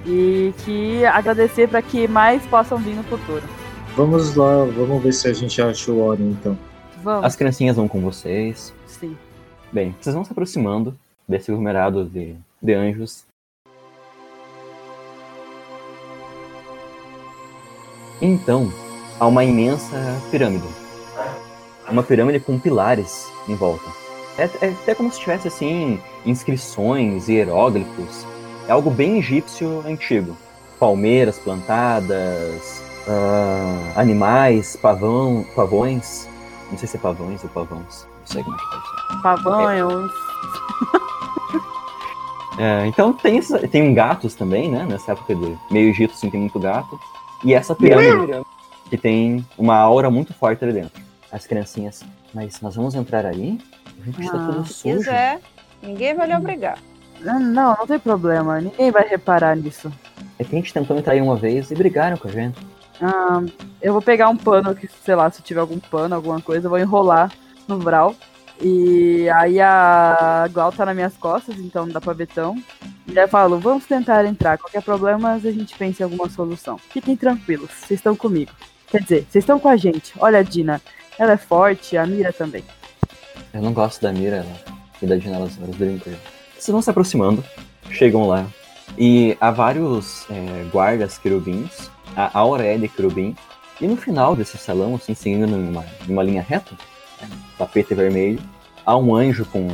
[0.06, 3.44] E que agradecer para que mais possam vir no futuro.
[3.96, 6.58] Vamos lá, vamos ver se a gente acha o Orion então.
[7.02, 7.26] Vamos.
[7.26, 8.74] As criancinhas vão com vocês.
[8.86, 9.18] Sim.
[9.72, 13.24] Bem, vocês vão se aproximando desse aglomerado de, de anjos.
[18.22, 18.72] Então,
[19.20, 19.98] há uma imensa
[20.32, 20.68] pirâmide.
[21.90, 23.86] Uma pirâmide com pilares em volta.
[24.38, 28.26] É, é até como se tivesse, assim, inscrições e hieróglifos.
[28.68, 30.36] É algo bem egípcio antigo.
[30.80, 36.28] Palmeiras plantadas, ah, animais, pavão, pavões.
[36.72, 38.08] Não sei se é pavões ou pavões.
[38.20, 39.22] Não sei como é que pode ser.
[39.22, 40.12] Pavanhos.
[42.58, 44.86] É, então tem, tem gatos também, né?
[44.88, 46.98] Nessa época do meio Egito, assim, tem muito gato.
[47.44, 48.42] E essa pirâmide
[48.90, 51.02] que tem uma aura muito forte ali dentro.
[51.32, 53.60] As criancinhas, mas nós vamos entrar aí?
[54.02, 54.98] A gente está Ah, tudo Se sujo.
[55.00, 55.42] quiser,
[55.84, 56.78] ninguém vai lhe obrigar.
[57.34, 58.62] Não, não tem problema.
[58.62, 59.92] Ninguém vai reparar nisso.
[60.38, 62.58] É que a gente tentou entrar aí uma vez e brigaram com a gente.
[63.02, 63.42] Ah,
[63.82, 66.70] eu vou pegar um pano, que, sei lá, se tiver algum pano, alguma coisa, eu
[66.70, 67.32] vou enrolar
[67.68, 68.16] no Vral.
[68.62, 72.56] E aí a Glau tá nas minhas costas, então não dá pra ver tão.
[73.08, 74.58] E aí eu falo, vamos tentar entrar.
[74.58, 76.78] Qualquer problema, a gente pensa em alguma solução.
[76.78, 78.52] Fiquem tranquilos, vocês estão comigo.
[78.88, 80.14] Quer dizer, vocês estão com a gente.
[80.20, 80.82] Olha a Dina,
[81.20, 82.64] ela é forte, a Mira também.
[83.54, 86.14] Eu não gosto da mira ela, e da Dina, elas, elas brincam.
[86.66, 87.44] Vocês vão se aproximando,
[87.92, 88.48] chegam lá.
[88.98, 91.92] E há vários é, guardas querubins.
[92.16, 93.36] A aura é querubim.
[93.80, 96.76] E no final desse salão, assim, seguindo numa, numa linha reta,
[97.22, 98.42] né, tapete vermelho,
[98.84, 99.68] há um anjo com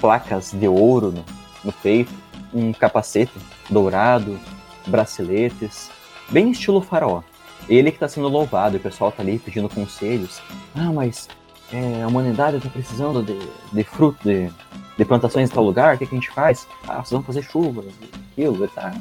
[0.00, 1.22] placas de ouro no,
[1.62, 2.10] no peito,
[2.54, 3.34] um capacete
[3.68, 4.40] dourado,
[4.86, 5.90] braceletes,
[6.30, 7.20] bem estilo faraó.
[7.68, 10.40] Ele que está sendo louvado, o pessoal tá ali pedindo conselhos.
[10.74, 11.28] Ah, mas
[11.70, 13.38] é, a humanidade está precisando de,
[13.70, 14.50] de fruto, de,
[15.00, 16.66] de plantações em tal lugar, o que, que a gente faz?
[16.86, 17.82] Ah, vocês vão fazer chuva,
[18.32, 18.92] aquilo, ele tá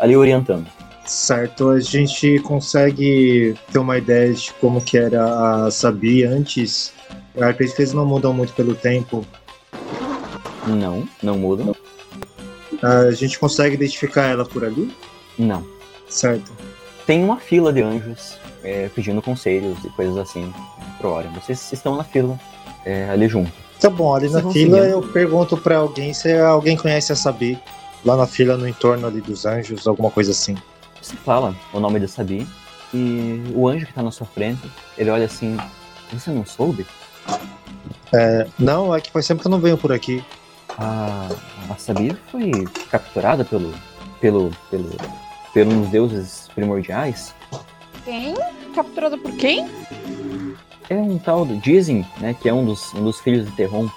[0.00, 0.66] ali orientando.
[1.06, 6.92] Certo, a gente consegue ter uma ideia de como que era a Sabi antes.
[7.36, 9.24] Eu acredito que eles não mudam muito pelo tempo.
[10.66, 11.72] Não, não muda.
[12.82, 14.92] A gente consegue identificar ela por ali?
[15.38, 15.64] Não.
[16.08, 16.52] Certo.
[17.06, 20.52] Tem uma fila de anjos é, pedindo conselhos e coisas assim
[20.98, 21.30] pro Orion.
[21.32, 22.40] Vocês estão na fila
[22.84, 23.63] é, ali junto.
[23.84, 24.76] Tá bom, ali na fila seguindo.
[24.76, 27.58] eu pergunto pra alguém se alguém conhece a Sabi.
[28.02, 30.56] Lá na fila, no entorno ali dos anjos, alguma coisa assim.
[31.02, 32.48] Você fala o nome de Sabi
[32.94, 34.62] e o anjo que tá na sua frente,
[34.96, 35.58] ele olha assim,
[36.10, 36.86] você não soube?
[38.58, 40.24] Não, é que faz tempo que eu não venho por aqui.
[40.78, 41.28] A,
[41.68, 42.52] a Sabi foi
[42.90, 43.74] capturada pelo,
[44.18, 44.90] pelo, pelo,
[45.52, 47.34] pelos deuses primordiais.
[48.02, 48.34] Quem?
[48.74, 49.68] Capturada por quem?
[50.90, 53.88] É um tal, do- dizem, né, que é um dos, um dos filhos de Terron.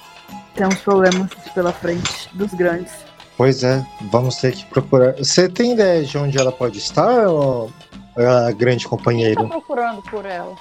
[0.56, 2.92] Temos problemas pela frente dos grandes.
[3.38, 5.14] Pois é, vamos ter que procurar.
[5.18, 7.72] Você tem ideia de onde ela pode estar, ou
[8.18, 9.48] é a grande Quem tá companheiro?
[9.48, 10.56] procurando por ela?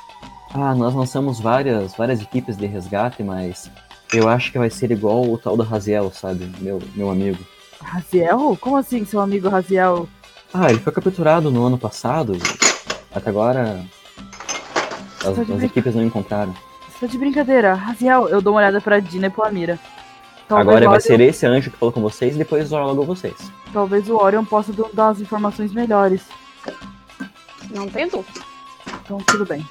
[0.53, 3.71] Ah, nós lançamos várias, várias equipes de resgate, mas
[4.13, 6.51] eu acho que vai ser igual o tal da Raziel, sabe?
[6.61, 7.39] Meu, meu amigo.
[7.81, 8.57] Raziel?
[8.61, 10.07] Como assim, seu amigo Raziel?
[10.53, 12.37] Ah, ele foi capturado no ano passado.
[13.15, 13.83] Até agora
[15.27, 16.55] as, as equipes não encontraram.
[16.89, 17.75] Você tá de brincadeira.
[17.75, 19.79] Raziel, eu dou uma olhada pra Dina e pro Amira.
[20.49, 23.05] Talvez Agora o vai Orion- ser esse anjo que falou com vocês e depois logo
[23.05, 23.35] vocês.
[23.73, 26.23] Talvez o Orion possa dar as informações melhores.
[27.71, 28.41] Não tem dúvida.
[29.05, 29.67] Então, tudo bem.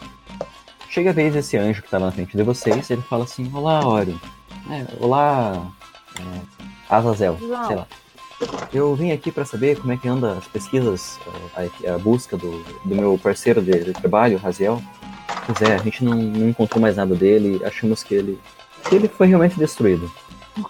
[0.89, 3.85] Chega a vez desse anjo que tá na frente de vocês, ele fala assim, olá,
[3.87, 4.17] Orion.
[4.69, 5.65] É, olá,
[6.19, 6.39] é,
[6.89, 7.67] Azazel, Não.
[7.67, 7.87] sei lá.
[8.73, 11.17] Eu vim aqui pra saber como é que anda as pesquisas,
[11.55, 14.81] a, a busca do, do meu parceiro de, de trabalho, Raziel.
[15.45, 18.39] Pois é, a gente não, não encontrou mais nada dele, achamos que ele,
[18.89, 20.11] que ele foi realmente destruído.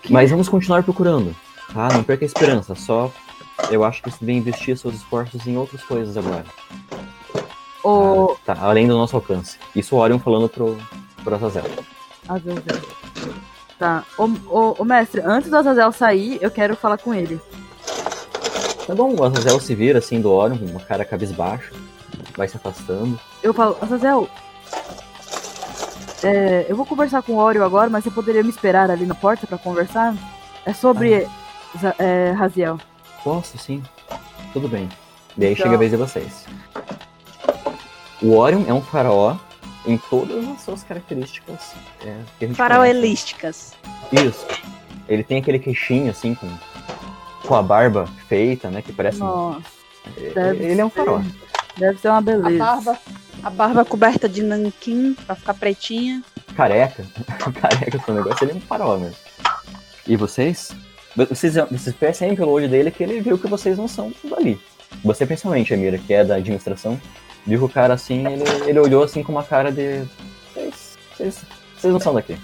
[0.09, 1.35] Mas vamos continuar procurando,
[1.73, 1.89] tá?
[1.93, 3.11] Não perca a esperança, só
[3.69, 6.45] eu acho que você deve investir seus esforços em outras coisas agora.
[7.83, 9.57] O Tá, além do nosso alcance.
[9.75, 10.77] Isso o Orion falando pro,
[11.23, 11.65] pro Azazel.
[12.27, 12.81] Azazel.
[13.77, 14.03] Tá.
[14.17, 17.39] O mestre, antes do Azazel sair, eu quero falar com ele.
[18.85, 21.73] Tá bom, o Azazel se vira assim do Orion, com uma cara cabisbaixo,
[22.35, 23.19] vai se afastando.
[23.41, 24.29] Eu falo, Azazel,
[26.23, 29.15] é, eu vou conversar com o Oreo agora, mas você poderia me esperar ali na
[29.15, 30.15] porta pra conversar?
[30.65, 31.27] É sobre
[31.79, 32.79] Za- é, Raziel.
[33.23, 33.83] Posso, sim.
[34.53, 34.89] Tudo bem.
[35.37, 36.45] E aí Então- chega a vez de vocês.
[38.21, 39.35] O Orion é um faraó
[39.85, 42.55] em todas as suas características é, que a gente conhece.
[42.55, 43.73] Faraoelísticas.
[44.11, 44.45] Isso.
[45.07, 46.49] Ele tem aquele queixinho assim com,
[47.47, 48.81] com a barba feita, né?
[48.81, 49.21] Que parece.
[49.21, 49.61] um- Nossa,
[50.17, 50.95] ele- deve ele é um ser.
[50.95, 51.21] faraó.
[51.77, 52.57] deve ser uma A beleza.
[52.57, 52.97] barba,
[53.43, 56.23] a barba coberta de nanquim pra ficar pretinha.
[56.55, 57.05] Careca.
[57.61, 59.15] Careca com o negócio, ele é um faraó mesmo.
[60.07, 60.71] E vocês?
[61.15, 64.59] Vocês, vocês percebem pelo olho dele que ele viu que vocês não são dali.
[65.03, 66.99] Você principalmente, Amira, que é da administração,
[67.45, 70.03] viu que o cara assim, ele, ele olhou assim com uma cara de.
[70.53, 71.45] Vocês, vocês,
[71.77, 72.37] vocês não são daqui.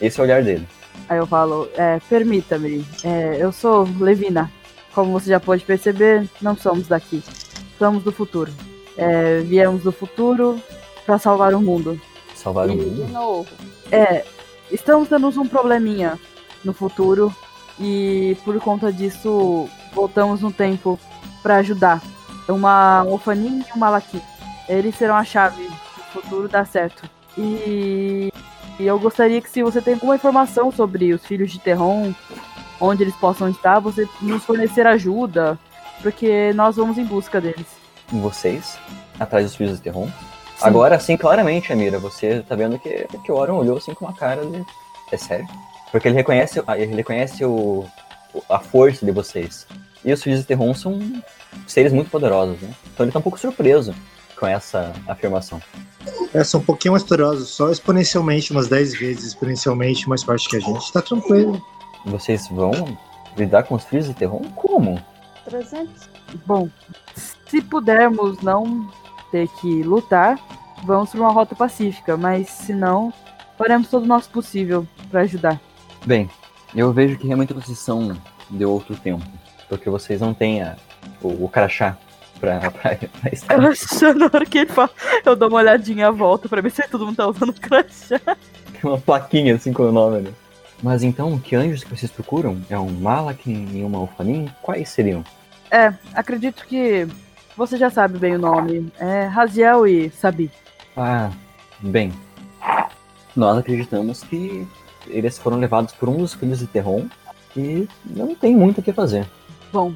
[0.00, 0.66] Esse é o olhar dele.
[1.08, 4.50] Aí eu falo, é, permita-me, é, eu sou Levina.
[4.94, 7.22] Como você já pode perceber, não somos daqui.
[7.78, 8.50] Somos do futuro.
[8.96, 10.60] É, viemos do futuro
[11.04, 12.00] para salvar o mundo.
[12.34, 13.06] Salvaram o E- mundo.
[13.06, 13.46] De novo.
[13.90, 14.24] É,
[14.70, 16.18] estamos tendo um probleminha
[16.64, 17.32] no futuro
[17.78, 20.98] e por conta disso voltamos no tempo
[21.42, 22.02] para ajudar.
[22.48, 24.20] Uma Ofanin e um Malaki.
[24.68, 27.02] Eles serão a chave do futuro dar certo.
[27.36, 28.32] E,
[28.78, 32.12] e eu gostaria que se você tem alguma informação sobre os filhos de Terron,
[32.80, 35.58] onde eles possam estar, você nos fornecer ajuda,
[36.02, 37.66] porque nós vamos em busca deles.
[38.12, 38.78] Vocês,
[39.18, 40.08] atrás dos filhos de Terron.
[40.62, 44.14] Agora, sim, claramente, Amira, você tá vendo que, que o Orion olhou assim com uma
[44.14, 44.64] cara de.
[45.12, 45.46] É sério?
[45.92, 47.84] Porque ele reconhece, ah, ele reconhece o,
[48.34, 49.66] o- a força de vocês.
[50.04, 50.98] E os filhos de Terron são
[51.66, 52.70] seres muito poderosos, né?
[52.92, 53.94] Então ele tá um pouco surpreso
[54.38, 55.60] com essa afirmação.
[56.32, 60.56] É, são um pouquinho mais poderosos, só exponencialmente, umas 10 vezes exponencialmente mais forte que
[60.56, 60.92] a gente.
[60.92, 61.60] Tá tranquilo.
[62.04, 62.96] Vocês vão
[63.36, 64.42] lidar com os filhos de Terron?
[64.54, 65.02] Como?
[65.44, 66.08] 300.
[66.46, 66.68] Bom,
[67.48, 68.88] se pudermos não
[69.30, 70.38] ter que lutar,
[70.84, 73.12] vamos para uma rota pacífica, mas se não,
[73.58, 75.60] faremos todo o nosso possível para ajudar.
[76.04, 76.28] Bem,
[76.74, 78.16] eu vejo que realmente vocês são
[78.50, 79.24] de outro tempo.
[79.68, 80.76] Porque vocês não têm a-
[81.20, 81.96] o, o crachá
[82.38, 83.54] pra, pra, pra estar.
[83.54, 84.90] Eu na hora que ele fala,
[85.24, 88.20] eu dou uma olhadinha à volta pra ver se todo mundo tá usando crachá.
[88.20, 90.30] Tem uma plaquinha assim com o nome, né?
[90.82, 92.60] Mas então, que anjos que vocês procuram?
[92.68, 94.48] É um Malakin e uma Ufanin?
[94.62, 95.24] Quais seriam?
[95.70, 97.08] É, acredito que
[97.56, 98.92] você já sabe bem o nome.
[98.98, 100.50] É Raziel e Sabi.
[100.96, 101.30] Ah,
[101.80, 102.12] bem.
[103.34, 104.66] Nós acreditamos que
[105.06, 107.06] eles foram levados por um dos filhos de Terron
[107.56, 109.26] e não tem muito o que fazer.
[109.72, 109.92] Bom,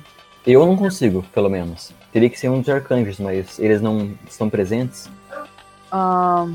[0.46, 1.92] Eu não consigo, pelo menos.
[2.12, 5.08] Teria que ser um dos arcanjos, mas eles não estão presentes.
[5.92, 6.54] ahn,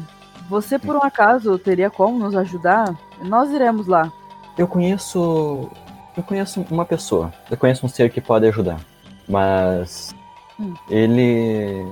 [0.49, 2.95] você por um acaso teria como nos ajudar?
[3.21, 4.11] Nós iremos lá.
[4.57, 5.69] Eu conheço.
[6.15, 7.33] Eu conheço uma pessoa.
[7.49, 8.79] Eu conheço um ser que pode ajudar.
[9.27, 10.15] Mas.
[10.59, 10.73] Hum.
[10.89, 11.85] Ele.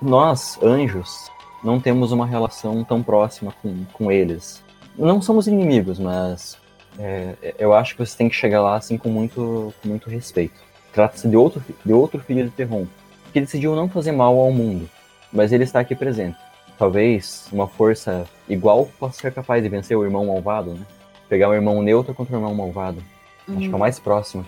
[0.00, 1.30] Nós, anjos,
[1.64, 4.62] não temos uma relação tão próxima com, com eles.
[4.96, 6.58] Não somos inimigos, mas.
[6.98, 10.66] é, eu acho que você tem que chegar lá assim com muito, com muito respeito.
[10.92, 12.86] Trata-se de outro, de outro filho de Terron,
[13.32, 14.88] que decidiu não fazer mal ao mundo,
[15.30, 16.38] mas ele está aqui presente.
[16.78, 20.86] Talvez uma força igual possa ser capaz de vencer o irmão malvado, né?
[21.28, 23.02] Pegar um irmão neutro contra um irmão malvado.
[23.48, 24.46] Acho que é o mais próximo.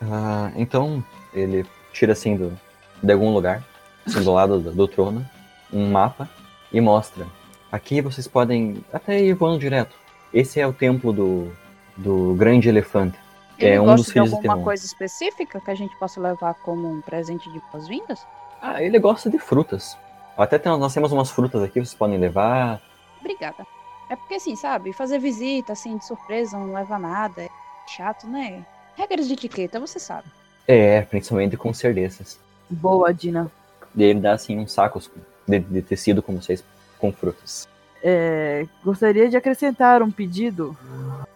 [0.00, 2.58] Ah, então, ele tira assim do,
[3.02, 3.62] de algum lugar,
[4.06, 5.24] assim do lado do, do trono,
[5.72, 6.28] um mapa
[6.72, 7.26] e mostra.
[7.70, 9.96] Aqui vocês podem até ir voando direto.
[10.32, 11.52] Esse é o templo do,
[11.96, 13.18] do grande elefante.
[13.58, 14.64] Ele É um gosta dos de filhos de alguma Terron.
[14.64, 18.24] coisa específica que a gente possa levar como um presente de boas-vindas?
[18.60, 19.96] Ah, ele gosta de frutas.
[20.36, 22.80] Até tem- nós temos umas frutas aqui, vocês podem levar.
[23.20, 23.66] Obrigada.
[24.08, 27.42] É porque assim, sabe, fazer visita assim de surpresa não leva nada.
[27.42, 27.48] É
[27.86, 28.64] chato, né?
[28.96, 30.26] Regras de etiqueta, você sabe.
[30.66, 32.38] É, principalmente com ser desses.
[32.72, 33.50] Boa, Dina.
[33.94, 35.10] E ele dá assim uns sacos
[35.46, 36.64] de, de tecido com vocês,
[36.98, 37.68] com frutas.
[38.02, 40.76] É, gostaria de acrescentar um pedido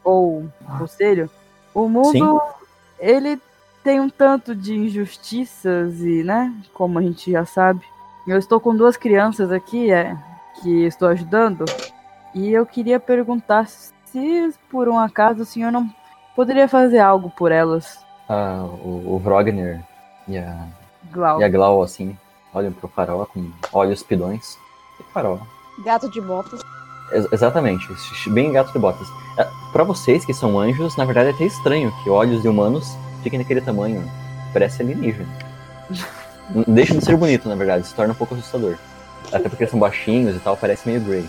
[0.02, 1.30] ou um conselho.
[1.72, 2.40] O mundo,
[2.98, 3.40] ele
[3.84, 7.82] tem um tanto de injustiças e, né, como a gente já sabe.
[8.26, 10.16] Eu estou com duas crianças aqui é,
[10.60, 11.64] que estou ajudando
[12.34, 15.88] e eu queria perguntar se por um acaso o senhor não
[16.34, 19.82] poderia fazer algo por elas, Ah, o, o Vrogner
[20.26, 20.66] e a,
[21.16, 21.40] Glau.
[21.40, 22.16] e a Glau, assim,
[22.54, 24.56] olham pro farol com olhos pidões.
[25.00, 25.40] E farol.
[25.84, 26.60] Gato de botas.
[27.12, 27.86] Ex- exatamente,
[28.30, 29.06] bem gato de botas.
[29.38, 32.96] Ah, Pra vocês que são anjos, na verdade é até estranho que olhos de humanos
[33.22, 34.02] fiquem daquele tamanho.
[34.52, 35.26] Parece alienígena.
[36.66, 38.76] Deixa de ser bonito, na verdade, se torna um pouco assustador.
[39.32, 41.28] Até porque são baixinhos e tal, parece meio Grey.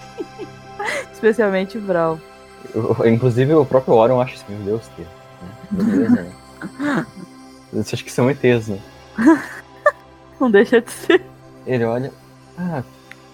[1.12, 2.20] Especialmente o.
[2.74, 5.02] Eu- Inclusive o próprio Orion acha assim, meu Deus, que.
[5.02, 5.08] né?
[5.70, 6.32] Beleza, né?
[7.72, 8.78] Você acha que são ETs, né?
[10.40, 11.22] Não deixa de ser.
[11.66, 12.12] Ele olha.
[12.58, 12.82] Ah,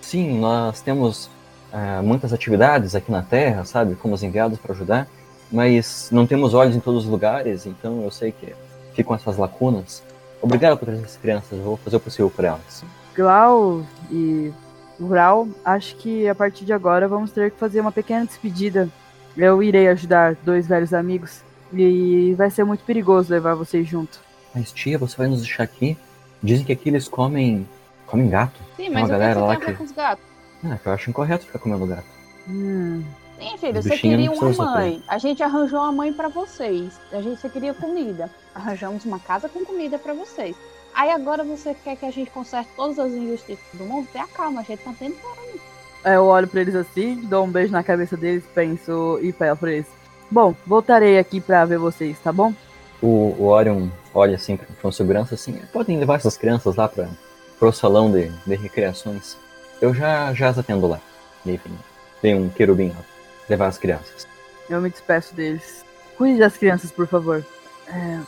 [0.01, 1.31] sim, nós temos
[1.73, 3.95] ah, muitas atividades aqui na Terra, sabe?
[3.95, 5.09] Fomos enviados para ajudar,
[5.51, 8.55] mas não temos olhos em todos os lugares, então eu sei que
[8.95, 10.03] ficam essas lacunas.
[10.41, 12.85] Obrigado por trazer essas crianças, eu vou fazer o possível por elas.
[13.15, 14.53] Glau e
[14.99, 18.89] Ural, acho que a partir de agora vamos ter que fazer uma pequena despedida.
[19.37, 24.26] Eu irei ajudar dois velhos amigos e vai ser muito perigoso levar vocês junto.
[24.57, 25.97] Mas tia, você vai nos deixar aqui?
[26.43, 27.69] Dizem que aqui eles comem.
[28.07, 28.59] comem gato.
[28.77, 30.25] Sim, uma mas que galera você lá que- com os gatos?
[30.65, 32.07] Ah, que eu acho incorreto ficar comendo gato.
[32.49, 33.05] Hum,
[33.39, 35.03] Sim, filho, Os você queria uma mãe.
[35.07, 36.95] A gente arranjou uma mãe pra vocês.
[37.13, 38.31] A gente você queria comida.
[38.55, 40.57] Arranjamos uma casa com comida pra vocês.
[40.95, 44.09] Aí agora você quer que a gente conserte todas as injustiças do mundo?
[44.11, 45.61] Tenha calma, a gente tá tentando.
[46.03, 49.57] Aí eu olho pra eles assim, dou um beijo na cabeça deles, penso e falo
[49.59, 49.87] pra eles.
[50.31, 52.55] Bom, voltarei aqui pra ver vocês, tá bom?
[53.03, 57.09] O, o Orion olha assim um segurança assim, podem levar essas crianças lá para
[57.59, 59.37] pro salão de, de recreações.
[59.81, 61.01] Eu já, já as atendo lá.
[61.45, 61.61] Vem,
[62.23, 63.05] vem um querubim lá,
[63.49, 64.27] levar as crianças.
[64.69, 65.85] Eu me despeço deles.
[66.17, 67.45] Cuide das crianças, por favor.
[67.89, 68.21] É,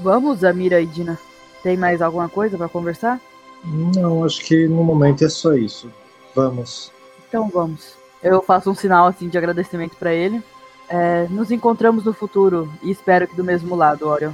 [0.00, 1.18] vamos, Amira e Dina.
[1.62, 3.20] Tem mais alguma coisa pra conversar?
[3.64, 5.90] Não, acho que no momento é só isso.
[6.34, 6.92] Vamos.
[7.28, 7.94] Então vamos.
[8.22, 10.42] Eu faço um sinal assim de agradecimento pra ele.
[10.88, 14.32] É, nos encontramos no futuro e espero que do mesmo lado, Orion.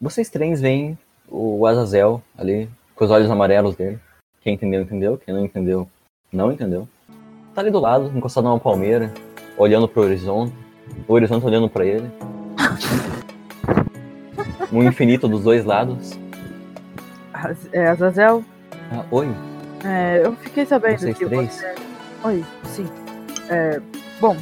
[0.00, 3.98] Vocês três veem o Azazel ali, com os olhos amarelos dele.
[4.42, 5.18] Quem entendeu, entendeu.
[5.18, 5.88] Quem não entendeu,
[6.32, 6.88] não entendeu.
[7.54, 9.12] Tá ali do lado, encostado numa palmeira,
[9.56, 10.54] olhando pro horizonte.
[11.08, 12.10] O horizonte olhando pra ele.
[14.72, 16.18] Um infinito dos dois lados.
[17.72, 18.44] É, Azazel,
[18.90, 19.28] Ah, oi,
[19.84, 21.52] é, eu fiquei sabendo vocês que três?
[21.54, 21.74] você...
[22.24, 22.86] Oi, sim.
[23.48, 23.80] É,
[24.20, 24.36] bom,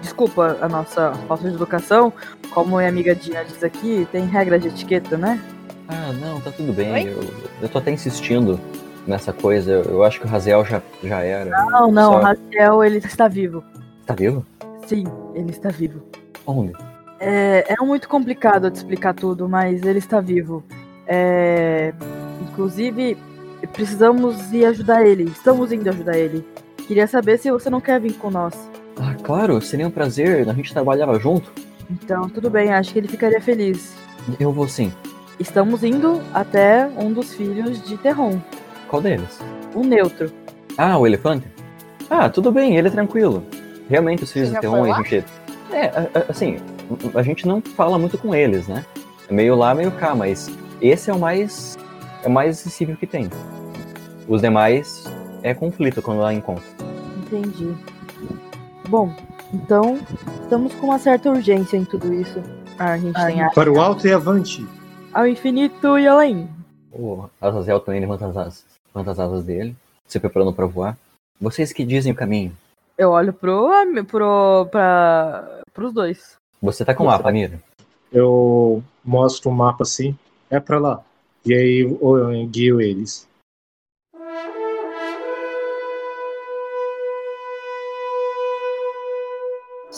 [0.00, 2.12] desculpa a nossa falta de educação.
[2.58, 5.40] Como minha amiga Dina diz aqui, tem regra de etiqueta, né?
[5.86, 7.06] Ah, não, tá tudo bem.
[7.06, 7.20] Eu,
[7.62, 8.58] eu tô até insistindo
[9.06, 9.70] nessa coisa.
[9.70, 11.48] Eu, eu acho que o Raziel já, já era.
[11.70, 13.62] Não, não, Só- Raziel, ele está vivo.
[14.04, 14.44] Tá vivo?
[14.88, 15.04] Sim,
[15.36, 16.02] ele está vivo.
[16.44, 16.72] Onde?
[17.20, 20.64] É, é muito complicado de explicar tudo, mas ele está vivo.
[21.06, 21.94] É,
[22.42, 23.16] inclusive,
[23.72, 25.30] precisamos ir ajudar ele.
[25.30, 26.44] Estamos indo ajudar ele.
[26.88, 28.68] Queria saber se você não quer vir com nós.
[29.00, 30.48] Ah, claro, seria um prazer.
[30.48, 31.52] A gente trabalhava junto.
[31.90, 33.94] Então, tudo bem, acho que ele ficaria feliz.
[34.38, 34.92] Eu vou sim.
[35.40, 38.40] Estamos indo até um dos filhos de Terron,
[38.88, 39.38] Qual deles?
[39.74, 40.30] o neutro.
[40.76, 41.46] Ah, o elefante?
[42.10, 43.42] Ah, tudo bem, ele é tranquilo.
[43.88, 45.24] Realmente, os filhos Você já Terron, foi a gente.
[45.72, 45.90] É,
[46.28, 46.56] assim,
[47.14, 48.84] a gente não fala muito com eles, né?
[49.28, 51.78] É meio lá, meio cá, mas esse é o mais.
[52.22, 53.30] É o mais acessível que tem.
[54.26, 55.04] Os demais
[55.42, 56.64] é conflito quando lá encontra.
[57.18, 57.74] Entendi.
[58.88, 59.12] Bom,
[59.52, 59.98] então,
[60.42, 62.42] estamos com uma certa urgência em tudo isso.
[62.78, 63.50] A gente tem a...
[63.50, 64.66] Para o alto e avante.
[65.12, 66.48] ao infinito e além.
[66.92, 69.76] O Azazel também levanta as asas, levanta as asas dele,
[70.06, 70.96] se preparando para voar.
[71.40, 72.52] Vocês que dizem o caminho.
[72.96, 73.70] Eu olho pro,
[74.08, 76.36] pro, pra, pros dois.
[76.60, 77.60] Você tá com o mapa, Mira?
[78.12, 80.16] Eu mostro o mapa assim.
[80.50, 81.00] É pra lá.
[81.46, 83.27] E aí eu guio eles.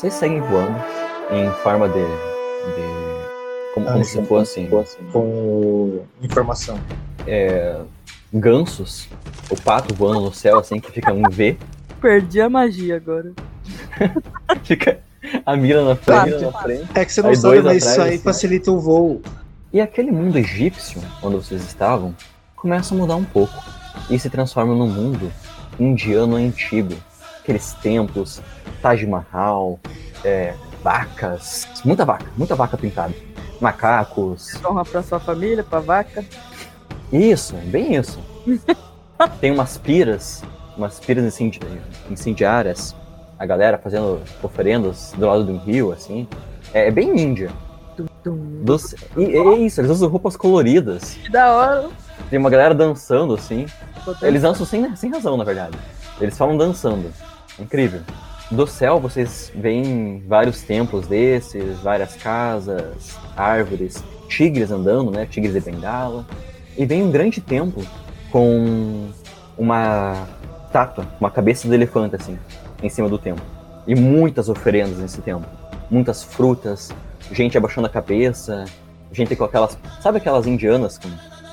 [0.01, 0.79] Vocês seguem voando
[1.31, 1.93] em forma de.
[2.01, 4.25] de como, como Ah, se sim.
[4.25, 4.67] fossem
[5.13, 6.81] Com informação.
[7.27, 7.79] é,
[8.33, 9.11] gansos,
[9.51, 11.59] o pato voando no céu, assim, que fica um V,
[12.01, 13.31] Perdi a magia agora.
[14.65, 15.01] fica
[15.45, 16.45] a mira na frente, Pato.
[16.51, 16.89] na frente.
[16.95, 18.23] É que você não sabe, mas isso aí assim.
[18.23, 19.21] facilita o voo.
[19.71, 22.17] E aquele mundo egípcio, onde vocês estavam,
[22.57, 23.63] começa a mudar um pouco
[24.09, 25.31] e se transforma num mundo
[25.79, 26.95] indiano antigo.
[27.51, 28.41] Aqueles templos,
[28.81, 29.81] Taj Mahal,
[30.25, 33.13] é, vacas, muita vaca, muita vaca pintada,
[33.61, 36.25] macacos, Honra pra sua família, pra vaca.
[37.13, 38.21] Isso, bem isso.
[39.41, 40.45] Tem umas piras,
[40.77, 41.59] umas piras incindi-
[42.09, 42.95] incendiárias,
[43.37, 46.29] a galera fazendo oferendas do lado do rio, assim.
[46.73, 47.51] É, é bem índia.
[48.63, 51.15] Dos, e, é isso, eles usam roupas coloridas.
[51.15, 51.89] Que da hora.
[52.31, 53.67] Tem uma galera dançando, assim.
[54.23, 55.77] Eles dançam sem, sem razão, na verdade.
[56.21, 57.11] Eles falam dançando.
[57.61, 58.01] Incrível.
[58.51, 65.27] Do céu vocês veem vários templos desses, várias casas, árvores, tigres andando, né?
[65.27, 66.27] Tigres de bengala.
[66.77, 67.85] E vem um grande templo
[68.33, 69.11] com
[69.57, 70.27] uma
[70.67, 72.39] estátua, uma cabeça de elefante, assim,
[72.83, 73.45] em cima do templo.
[73.87, 75.49] E muitas oferendas nesse templo.
[75.91, 76.91] Muitas frutas,
[77.31, 78.65] gente abaixando a cabeça,
[79.13, 79.79] gente com aquelas.
[80.01, 81.09] Sabe aquelas indianas com,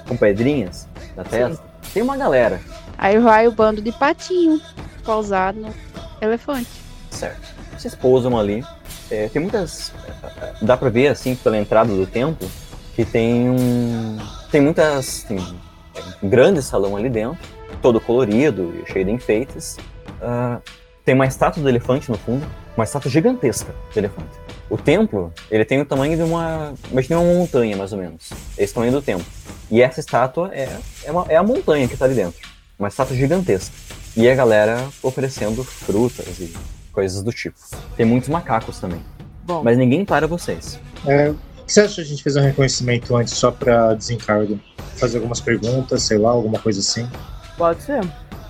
[0.08, 1.64] com pedrinhas na testa?
[1.94, 2.60] Tem uma galera.
[2.98, 4.60] Aí vai o bando de patinho
[5.04, 5.74] pousado no
[6.22, 6.70] elefante.
[7.12, 7.56] Certo.
[7.78, 8.64] Vocês pousam ali.
[9.10, 9.94] É, tem muitas.
[10.62, 12.50] Dá pra ver, assim, pela entrada do templo,
[12.96, 14.18] que tem um.
[14.52, 15.24] Tem muitas.
[15.24, 15.38] Tem
[16.22, 17.38] um grande salão ali dentro,
[17.82, 19.78] todo colorido e cheio de enfeites.
[20.22, 20.62] Uh,
[21.06, 22.46] tem uma estátua do elefante no fundo,
[22.76, 24.36] uma estátua gigantesca do elefante.
[24.70, 26.74] O templo, ele tem o tamanho de uma.
[26.92, 28.30] Imagina uma montanha, mais ou menos.
[28.58, 29.26] Esse tamanho do templo.
[29.72, 32.57] E essa estátua é, é, uma, é a montanha que está ali dentro.
[32.78, 33.74] Uma estátua gigantesca.
[34.16, 36.54] E a galera oferecendo frutas e
[36.92, 37.58] coisas do tipo.
[37.96, 39.02] Tem muitos macacos também.
[39.44, 40.80] Bom, Mas ninguém para vocês.
[41.06, 44.60] É, o que você acha de a gente fazer um reconhecimento antes só pra desencargo?
[44.96, 47.08] Fazer algumas perguntas, sei lá, alguma coisa assim?
[47.58, 48.02] pode ser.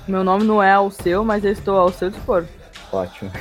[0.08, 2.46] Meu nome não é o seu, mas eu estou ao seu dispor.
[2.92, 3.32] Ótimo.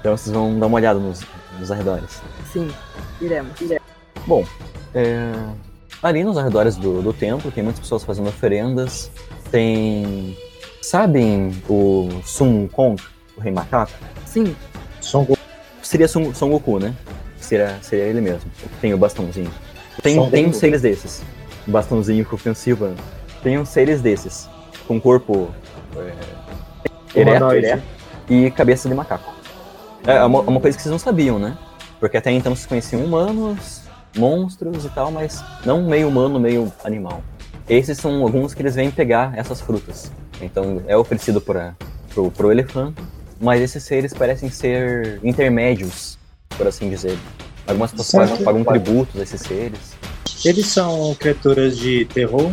[0.00, 1.20] Então vocês vão dar uma olhada nos,
[1.58, 2.22] nos arredores.
[2.52, 2.68] Sim,
[3.20, 3.52] iremos.
[4.26, 4.44] Bom,
[4.94, 5.32] é,
[6.02, 9.10] ali nos arredores do, do templo tem muitas pessoas fazendo oferendas.
[9.50, 10.36] Tem.
[10.82, 13.02] Sabem o Sun Kong,
[13.36, 13.92] o Rei Macaco?
[14.24, 14.54] Sim,
[15.14, 15.38] um gol.
[15.82, 16.94] Seria Sun, Son Goku, né?
[17.38, 18.50] Seria, seria ele mesmo.
[18.64, 19.50] o Tem o bastãozinho.
[20.02, 20.56] Tem, Son tem Goku.
[20.56, 21.22] uns seres desses.
[21.66, 22.94] O bastãozinho com ofensiva.
[23.42, 24.48] Tem uns seres desses.
[24.86, 25.50] Com corpo.
[27.14, 29.32] É, ereto, ereto e cabeça de macaco.
[30.06, 31.56] É uma, uma coisa que vocês não sabiam, né?
[31.98, 33.82] Porque até então vocês conheciam humanos,
[34.16, 37.22] monstros e tal, mas não meio humano, meio animal.
[37.68, 40.10] Esses são alguns que eles vêm pegar essas frutas.
[40.40, 41.76] Então é oferecido para
[42.12, 43.02] pro, pro elefante,
[43.40, 46.18] mas esses seres parecem ser intermédios,
[46.56, 47.18] por assim dizer.
[47.66, 49.94] Algumas pessoas pagam, pagam tributos a esses seres.
[50.44, 52.50] Eles são criaturas de terror?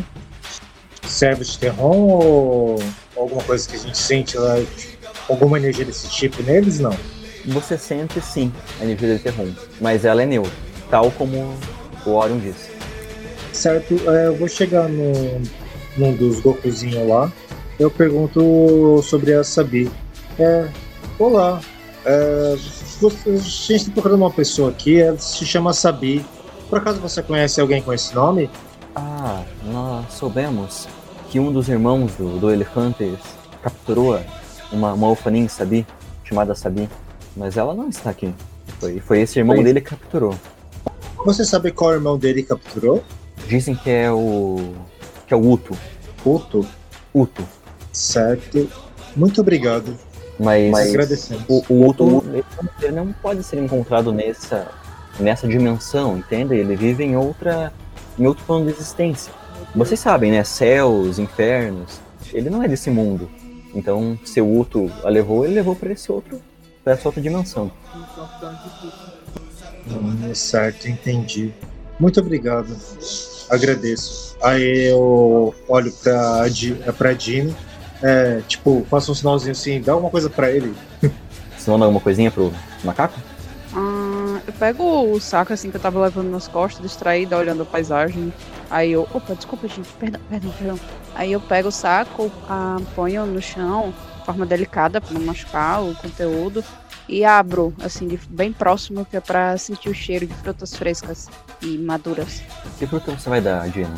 [1.04, 2.84] Servos de terror ou
[3.16, 4.56] alguma coisa que a gente sente lá?
[5.30, 6.80] Alguma energia desse tipo neles?
[6.80, 6.96] Não.
[7.46, 8.52] Você sente sim
[8.82, 10.52] a energia de Terrum, mas ela é neutra,
[10.90, 11.56] tal como
[12.06, 12.75] o Orion disse.
[13.56, 15.42] Certo, é, eu vou chegar no,
[15.98, 17.32] num dos Gokuzinhos lá.
[17.80, 19.90] Eu pergunto sobre a Sabi.
[20.38, 20.68] É,
[21.18, 21.62] olá,
[22.06, 22.58] é, a
[23.38, 26.24] gente está procurando uma pessoa aqui, ela se chama Sabi.
[26.70, 28.50] Por acaso você conhece alguém com esse nome?
[28.94, 30.88] Ah, nós soubemos
[31.30, 33.18] que um dos irmãos do, do elefante
[33.64, 34.20] capturou
[34.70, 35.88] uma, uma Ufanin Sabi,
[36.26, 36.90] chamada Sabi,
[37.38, 38.34] mas ela não está aqui.
[38.82, 39.64] Foi, foi esse irmão Foi.
[39.64, 40.36] dele que capturou.
[41.26, 43.02] Você sabe qual irmão dele capturou?
[43.48, 44.74] Dizem que é o.
[45.28, 45.78] que é o Uto.
[46.24, 46.66] Puto.
[47.14, 47.44] Uto.
[47.92, 48.70] Certo.
[49.16, 49.96] Muito obrigado.
[50.40, 51.44] Mas, Agradecemos.
[51.48, 52.24] o, o Uto
[52.82, 54.68] ele não pode ser encontrado nessa,
[55.20, 56.56] nessa dimensão, entende?
[56.56, 57.72] Ele vive em outra.
[58.20, 59.32] em outro plano de existência.
[59.74, 60.44] Vocês sabem, né?
[60.44, 62.00] Céus, infernos.
[62.34, 63.30] Ele não é desse mundo.
[63.74, 66.42] Então, se o Uto a levou, ele levou para esse outro.
[66.84, 67.72] para essa outra dimensão.
[69.88, 71.54] Hum, certo, entendi.
[72.00, 72.76] Muito obrigado.
[73.50, 74.36] Agradeço.
[74.42, 76.44] Aí eu olho pra,
[76.98, 77.56] pra Dino.
[78.02, 80.74] É, tipo, faço um sinalzinho assim, dá alguma coisa pra ele.
[81.58, 83.20] Você manda alguma coisinha pro macaco?
[83.74, 87.66] Ah, eu pego o saco assim que eu tava levando nas costas, distraída, olhando a
[87.66, 88.32] paisagem.
[88.70, 89.08] Aí eu.
[89.14, 89.90] Opa, desculpa, gente.
[90.00, 90.80] Perdão, perdão, perdão.
[91.16, 95.84] Aí eu pego o saco, ah, ponho no chão, de forma delicada, pra não machucar
[95.84, 96.64] o conteúdo.
[97.08, 101.28] E abro, assim, de- bem próximo, que é pra sentir o cheiro de frutas frescas
[101.62, 102.42] e maduras.
[102.80, 103.94] Que fruta você vai dar, Dina?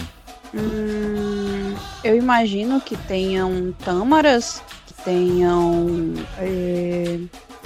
[0.54, 6.14] Hum, eu imagino que tenham tâmaras, que tenham.
[6.40, 7.20] é,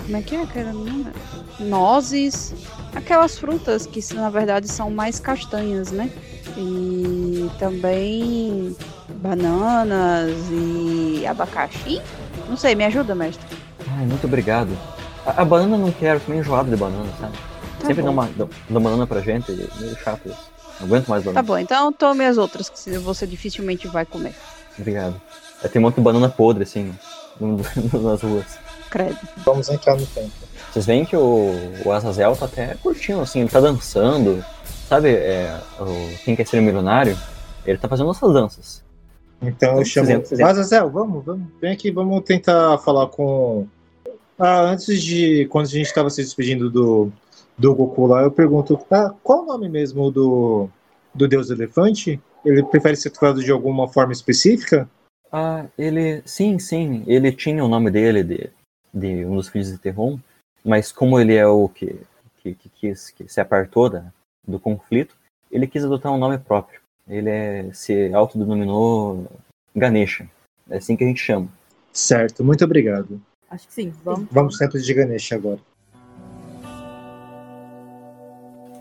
[0.03, 1.11] como é que é aquela menina?
[1.59, 2.53] Nozes,
[2.95, 6.09] aquelas frutas que na verdade são mais castanhas, né?
[6.57, 8.75] E também
[9.21, 12.01] bananas e abacaxi.
[12.49, 13.45] Não sei, me ajuda, mestre.
[13.97, 14.69] Ai, muito obrigado.
[15.25, 17.33] A, a banana eu não quero, tô meio enjoado de banana, sabe?
[17.79, 20.51] Tá Sempre dá uma, dá dá banana pra gente, é meio chato isso.
[20.79, 21.43] Não aguento mais Tá banana.
[21.43, 24.33] bom, então tome as outras que você dificilmente vai comer.
[24.77, 25.19] Obrigado.
[25.63, 26.93] É, Tem um monte de banana podre, assim,
[27.39, 28.45] nas ruas.
[28.89, 29.17] Credo.
[29.45, 30.31] Vamos entrar no tempo.
[30.71, 31.53] Vocês veem que o,
[31.85, 34.43] o Azazel tá até curtindo, assim, ele tá dançando.
[34.87, 37.17] Sabe, é, o, quem quer ser um milionário?
[37.65, 38.83] Ele tá fazendo essas danças.
[39.41, 40.23] Então eu Vamos chamo.
[40.45, 41.47] Azazel, vamos, vamos.
[41.61, 43.67] Vem aqui, vamos tentar falar com.
[44.43, 45.45] Ah, antes de.
[45.49, 47.11] Quando a gente estava se despedindo do,
[47.55, 50.67] do Goku lá, eu pergunto: ah, qual o nome mesmo do,
[51.13, 52.19] do Deus Elefante?
[52.43, 54.89] Ele prefere ser tratado de alguma forma específica?
[55.31, 56.23] Ah, ele.
[56.25, 57.03] Sim, sim.
[57.05, 58.49] Ele tinha o nome dele de,
[58.91, 60.17] de um dos filhos de Terron,
[60.65, 61.95] mas como ele é o que,
[62.41, 64.11] que, que quis que se apartou da,
[64.47, 65.15] do conflito,
[65.51, 66.81] ele quis adotar um nome próprio.
[67.07, 69.27] Ele é, se autodenominou
[69.75, 70.27] Ganesha.
[70.67, 71.47] É assim que a gente chama.
[71.93, 73.21] Certo, muito obrigado.
[73.51, 73.93] Acho que sim.
[74.03, 74.27] Vamos.
[74.31, 75.59] Vamos sempre de Ganesha agora.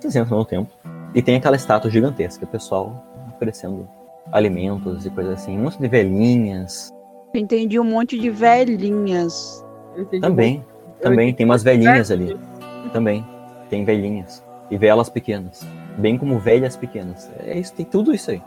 [0.01, 0.73] Vocês entram no templo.
[1.13, 3.05] E tem aquela estátua gigantesca, o pessoal
[3.35, 3.89] oferecendo
[4.31, 5.59] alimentos e coisas assim.
[5.59, 6.93] Um monte de velhinhas
[7.35, 9.65] Eu entendi um monte de velhinhas.
[10.21, 10.65] Também.
[11.03, 12.39] Também tem umas velhinhas ali.
[12.93, 13.27] Também.
[13.69, 14.43] Tem velhinhas.
[14.71, 15.67] E velas pequenas.
[15.99, 17.29] Bem como velhas pequenas.
[17.41, 18.41] É isso, tem tudo isso aí.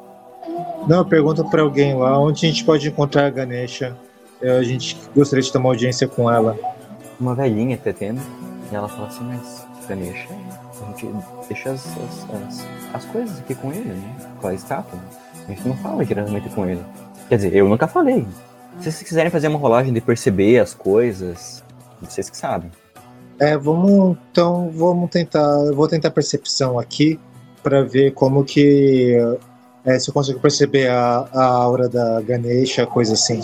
[0.88, 3.96] Não, pergunta pra alguém lá onde a gente pode encontrar a Ganesha.
[4.44, 6.58] A gente gostaria de ter uma audiência com ela.
[7.20, 8.22] Uma velhinha tetendo.
[8.72, 10.28] E ela fala assim, mas Ganesha,
[10.82, 11.08] a gente
[11.48, 14.16] deixa as, as, as, as coisas aqui com ele, né?
[14.42, 15.00] Com a estátua.
[15.46, 16.82] A gente não fala diretamente com ele.
[17.30, 18.26] Quer dizer, eu nunca falei.
[18.80, 21.64] Se vocês quiserem fazer uma rolagem de perceber as coisas,
[22.02, 22.72] vocês que sabem.
[23.40, 27.20] É, vamos então, vamos tentar, eu vou tentar percepção aqui
[27.62, 29.18] pra ver como que
[29.86, 33.42] é, se eu consigo perceber a, a aura da Ganesha, coisa assim.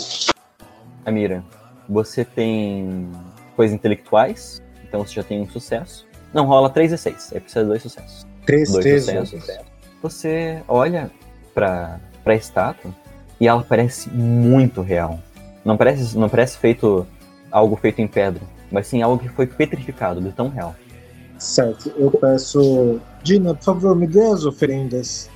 [1.04, 1.42] Amira,
[1.88, 3.08] você tem
[3.56, 6.06] coisas intelectuais, então você já tem um sucesso.
[6.32, 8.26] Não, rola 3 e 6, aí precisa de dois sucessos.
[8.46, 9.58] Três, Dois três, sucessos.
[10.02, 11.10] Você olha
[11.54, 12.94] pra, pra estátua
[13.38, 15.18] e ela parece muito real.
[15.64, 17.06] Não parece, não parece feito
[17.50, 20.74] algo feito em pedra, mas sim algo que foi petrificado, de tão real.
[21.38, 23.00] Certo, eu peço.
[23.22, 25.28] Dina, por favor, me dê as oferendas.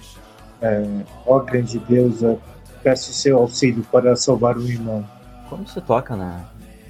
[0.62, 0.82] É,
[1.26, 2.38] ó grande deusa,
[2.82, 5.04] peço seu auxílio para salvar o irmão.
[5.54, 6.40] Quando você toca na,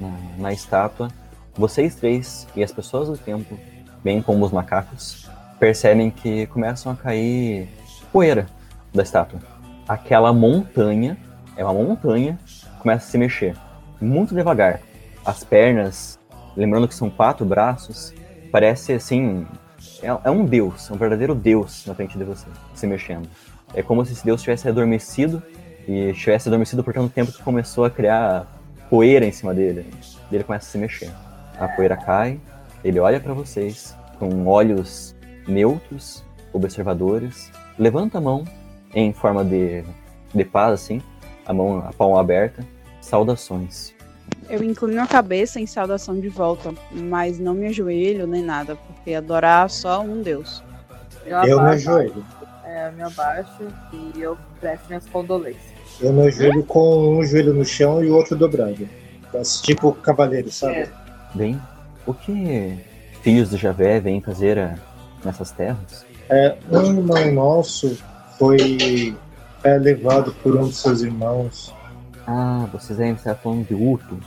[0.00, 1.08] na, na estátua,
[1.54, 3.58] vocês três e as pessoas do templo,
[4.02, 5.28] bem como os macacos,
[5.60, 7.68] percebem que começam a cair
[8.10, 8.46] poeira
[8.90, 9.38] da estátua.
[9.86, 11.18] Aquela montanha,
[11.58, 12.38] é uma montanha,
[12.78, 13.54] começa a se mexer.
[14.00, 14.80] Muito devagar.
[15.26, 16.18] As pernas,
[16.56, 18.14] lembrando que são quatro braços,
[18.50, 19.46] parece assim.
[20.02, 23.28] É, é um deus, é um verdadeiro deus na frente de você, se mexendo.
[23.74, 25.42] É como se esse deus tivesse adormecido
[25.86, 28.53] e tivesse adormecido por tanto tempo que começou a criar
[28.94, 29.84] poeira em cima dele.
[30.30, 31.10] E ele começa a se mexer.
[31.58, 32.40] A poeira cai,
[32.84, 35.16] ele olha para vocês com olhos
[35.48, 38.44] neutros, observadores, levanta a mão
[38.94, 39.82] em forma de,
[40.32, 41.02] de paz, assim,
[41.44, 42.64] a mão, a palma aberta,
[43.00, 43.92] saudações.
[44.48, 49.12] Eu inclino a cabeça em saudação de volta, mas não me ajoelho nem nada, porque
[49.12, 50.62] adorar só um Deus.
[51.26, 52.26] Eu me abaixo, ajoelho.
[52.64, 55.73] É, eu me abaixo e eu presto minhas condolências.
[56.00, 58.88] Eu me ajoelho com um joelho no chão e o outro dobrado.
[59.62, 60.88] Tipo cavaleiro, sabe?
[61.34, 61.60] Bem,
[62.06, 62.78] o que
[63.22, 64.76] filhos de Javé vêm fazer a-
[65.24, 66.04] nessas terras?
[66.28, 67.96] É, um irmão nosso
[68.38, 69.16] foi
[69.62, 71.74] é, levado por um de seus irmãos.
[72.26, 74.18] Ah, vocês devem estar falando de Uto.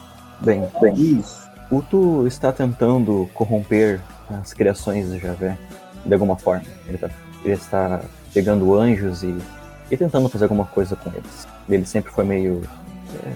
[0.42, 1.48] Bem, bem, Isso.
[1.72, 4.00] Uto está tentando corromper
[4.30, 5.58] as criações de Javé
[6.06, 6.64] de alguma forma.
[6.88, 7.10] Ele, tá-
[7.44, 8.02] ele está
[8.34, 9.36] pegando anjos e,
[9.90, 11.48] e tentando fazer alguma coisa com eles.
[11.70, 12.62] Ele sempre foi meio.
[13.24, 13.34] é,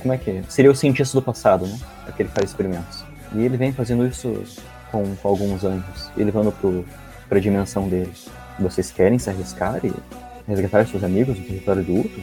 [0.00, 0.42] como é que é?
[0.48, 1.78] Seria o cientista do passado, né?
[2.06, 3.04] Aquele que faz experimentos.
[3.34, 4.42] E ele vem fazendo isso
[4.90, 6.84] com, com alguns anjos e levando pro,
[7.28, 8.12] pra dimensão dele.
[8.58, 9.92] Vocês querem se arriscar e
[10.46, 12.20] resgatar seus amigos no território do Uto?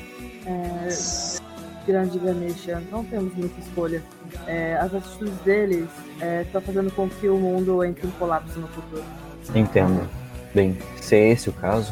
[1.89, 4.03] Grande Ganesha, não temos muita escolha.
[4.45, 5.87] É, as atitudes deles
[6.45, 9.03] estão fazendo com que o mundo entre em colapso no futuro.
[9.55, 10.07] Entendo.
[10.53, 11.91] Bem, se é esse o caso,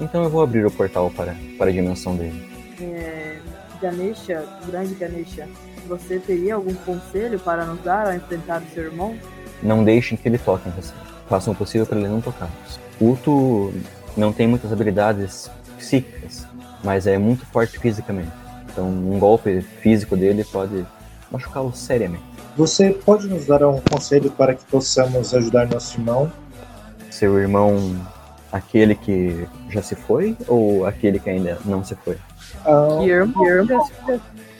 [0.00, 2.48] então eu vou abrir o portal para, para a dimensão dele.
[2.80, 3.38] É,
[3.80, 5.48] Ganesha, grande Ganesha,
[5.86, 9.16] você teria algum conselho para nos dar ao enfrentar o seu irmão?
[9.62, 10.92] Não deixem que ele toque em você.
[11.28, 12.80] Façam o possível para ele não tocá-los.
[13.00, 13.72] Uto
[14.16, 16.46] não tem muitas habilidades psíquicas,
[16.82, 18.32] mas é muito forte fisicamente.
[18.70, 20.86] Então, um golpe físico dele pode
[21.30, 22.24] machucá-lo seriamente.
[22.56, 26.32] Você pode nos dar um conselho para que possamos ajudar nosso irmão?
[27.10, 27.96] Seu irmão,
[28.52, 32.16] aquele que já se foi ou aquele que ainda não se foi?
[32.64, 33.44] Ah, Que irmão?
[33.44, 33.88] Que irmão?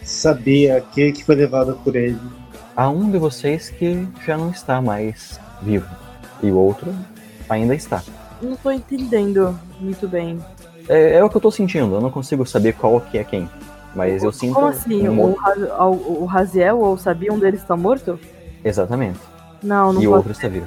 [0.02, 2.18] sabia que, que foi levado por ele.
[2.76, 5.86] Há um de vocês que já não está mais vivo
[6.42, 6.94] e o outro
[7.48, 8.02] ainda está.
[8.40, 10.38] Não tô entendendo muito bem.
[10.88, 13.48] É, é o que eu tô sentindo, eu não consigo saber qual que é quem.
[13.94, 14.54] Mas eu sinto.
[14.54, 15.08] Como assim?
[15.08, 15.34] um
[15.78, 18.18] O, Raziel ou o Sabi, um deles está morto?
[18.64, 19.18] Exatamente.
[19.62, 20.18] Não, não e o pode.
[20.18, 20.66] outro está vivo.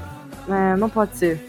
[0.49, 1.39] É, não pode ser.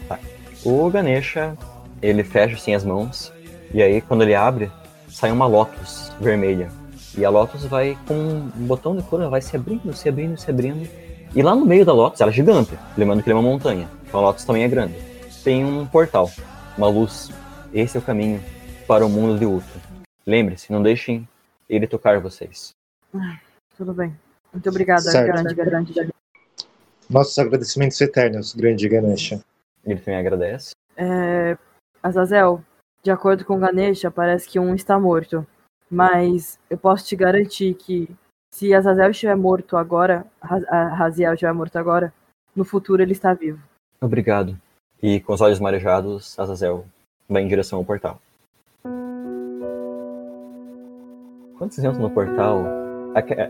[0.65, 1.57] O Ganesha,
[2.01, 3.33] ele fecha assim as mãos.
[3.73, 4.71] E aí, quando ele abre,
[5.09, 6.69] sai uma Lotus vermelha.
[7.17, 10.37] E a Lotus vai com um botão de cor, ela vai se abrindo, se abrindo,
[10.37, 10.87] se abrindo.
[11.35, 12.77] E lá no meio da Lotus, ela é gigante.
[12.97, 13.89] Lembrando que ele é uma montanha.
[14.07, 14.95] Então a Lotus também é grande.
[15.43, 16.31] Tem um portal,
[16.77, 17.29] uma luz.
[17.73, 18.41] Esse é o caminho
[18.87, 19.81] para o mundo de Ultra.
[20.25, 21.27] Lembre-se, não deixem
[21.69, 22.73] ele tocar vocês.
[23.77, 24.15] Tudo bem.
[24.53, 25.25] Muito obrigada, Certo.
[25.25, 26.13] grande, grande.
[27.09, 29.43] Nossos agradecimentos eternos, grande Ganesha.
[29.85, 30.71] Ele também agradece.
[30.95, 31.57] É,
[32.01, 32.63] Azazel,
[33.01, 35.45] de acordo com Ganesha, parece que um está morto.
[35.89, 38.09] Mas eu posso te garantir que
[38.51, 42.13] se Azazel estiver morto agora, Raziel estiver morto agora,
[42.55, 43.61] no futuro ele está vivo.
[44.01, 44.57] Obrigado.
[45.01, 46.85] E com os olhos marejados, Azazel
[47.27, 48.19] vai em direção ao portal.
[51.57, 52.63] Quando vocês entram no portal,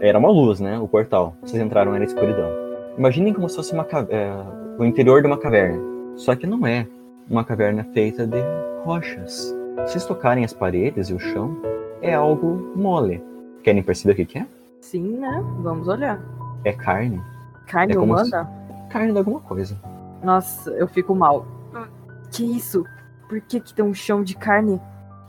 [0.01, 0.77] era uma luz, né?
[0.79, 1.35] O portal.
[1.41, 2.49] Vocês entraram era escuridão.
[2.97, 4.31] Imaginem como se fosse uma é,
[4.77, 5.92] o interior de uma caverna.
[6.15, 6.87] Só que não é
[7.29, 8.39] uma caverna feita de
[8.83, 9.53] rochas.
[9.85, 11.57] Se vocês tocarem as paredes e o chão,
[12.01, 13.23] é algo mole.
[13.63, 14.45] Querem perceber o que que é?
[14.81, 15.43] Sim, né?
[15.59, 16.21] Vamos olhar.
[16.65, 17.21] É carne.
[17.65, 18.49] Carne É humana?
[18.89, 19.77] Carne de alguma coisa.
[20.23, 21.45] Nossa, eu fico mal.
[22.31, 22.85] Que isso?
[23.27, 24.81] Por que, que tem um chão de carne?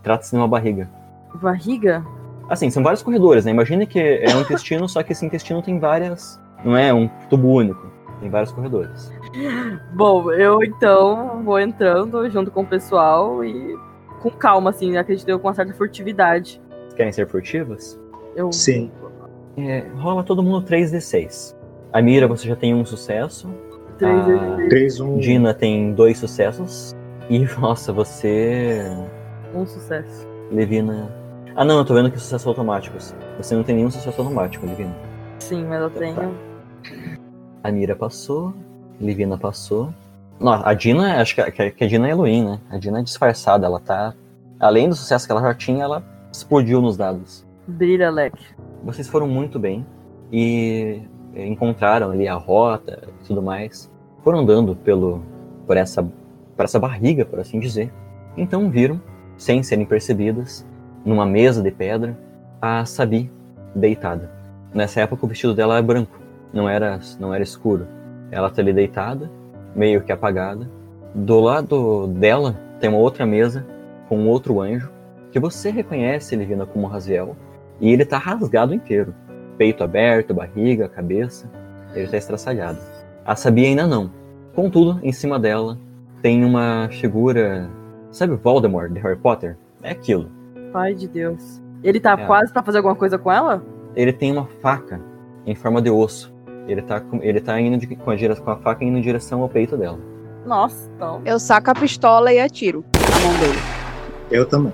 [0.02, 0.88] Trata-se de uma barriga.
[1.34, 2.04] Barriga?
[2.48, 3.50] Assim, são vários corredores, né?
[3.50, 6.40] Imagina que é um intestino, só que esse intestino tem várias.
[6.64, 7.86] Não é um tubo único.
[8.20, 9.12] Tem vários corredores.
[9.92, 13.76] Bom, eu então vou entrando junto com o pessoal e
[14.20, 16.60] com calma, assim, acredito eu com uma certa furtividade.
[16.96, 18.00] Querem ser furtivas?
[18.36, 18.90] Eu Sim.
[19.56, 21.54] É, rola todo mundo 3d6.
[21.92, 23.48] A Mira, você já tem um sucesso.
[23.98, 24.24] três Ah.
[24.56, 25.18] vezes 3, 1.
[25.18, 26.94] Dina tem dois sucessos.
[27.28, 28.82] E, nossa, você.
[29.54, 30.26] um sucesso.
[30.50, 31.10] Levina.
[31.56, 33.14] Ah, não, eu tô vendo que sucessos automáticos.
[33.38, 34.94] Você não tem nenhum sucesso automático, Levina.
[35.38, 36.34] Sim, mas eu tenho.
[37.64, 38.52] A Mira passou.
[39.00, 39.92] Levina passou.
[40.38, 42.60] Não, a Dina, acho que a, que a- Dina é Halloween, né?
[42.70, 44.14] A Dina é disfarçada, ela tá.
[44.60, 47.44] Além do sucesso que ela já tinha, ela explodiu nos dados.
[47.66, 48.44] Brilha, leque.
[48.84, 49.84] Vocês foram muito bem
[50.30, 51.00] e
[51.34, 53.90] eh, encontraram ali a rota e tudo mais.
[54.22, 55.22] Foram andando pelo
[55.66, 56.02] por essa
[56.56, 57.92] por essa barriga, por assim dizer.
[58.36, 59.00] Então viram,
[59.36, 60.64] sem serem percebidas,
[61.04, 62.16] numa mesa de pedra,
[62.60, 63.30] a Sabi
[63.74, 64.30] deitada.
[64.72, 66.18] Nessa época o vestido dela era branco,
[66.54, 67.86] não era não era escuro.
[68.30, 69.30] Ela tá ali deitada,
[69.74, 70.70] meio que apagada.
[71.14, 73.66] Do lado dela tem uma outra mesa
[74.08, 74.90] com outro anjo
[75.30, 77.36] que você reconhece, Livina, como Raziel.
[77.80, 79.14] E ele tá rasgado inteiro.
[79.58, 81.50] Peito aberto, barriga, cabeça.
[81.94, 82.78] Ele tá estraçalhado.
[83.24, 84.10] A Sabi ainda não.
[84.54, 85.78] Contudo, em cima dela
[86.22, 87.68] tem uma figura.
[88.10, 89.56] Sabe Voldemort de Harry Potter?
[89.82, 90.28] É aquilo.
[90.72, 91.60] Pai de Deus.
[91.82, 92.26] Ele tá É.
[92.26, 93.62] quase pra fazer alguma coisa com ela?
[93.94, 95.00] Ele tem uma faca
[95.46, 96.33] em forma de osso.
[96.66, 99.42] Ele tá, com, ele tá indo de- com, a com a faca indo em direção
[99.42, 99.98] ao peito dela.
[100.46, 101.20] Nossa, então.
[101.24, 103.58] Eu saco a pistola e atiro na mão dele.
[104.30, 104.72] Eu também.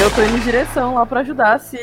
[0.00, 1.78] Eu tô indo em direção lá pra ajudar se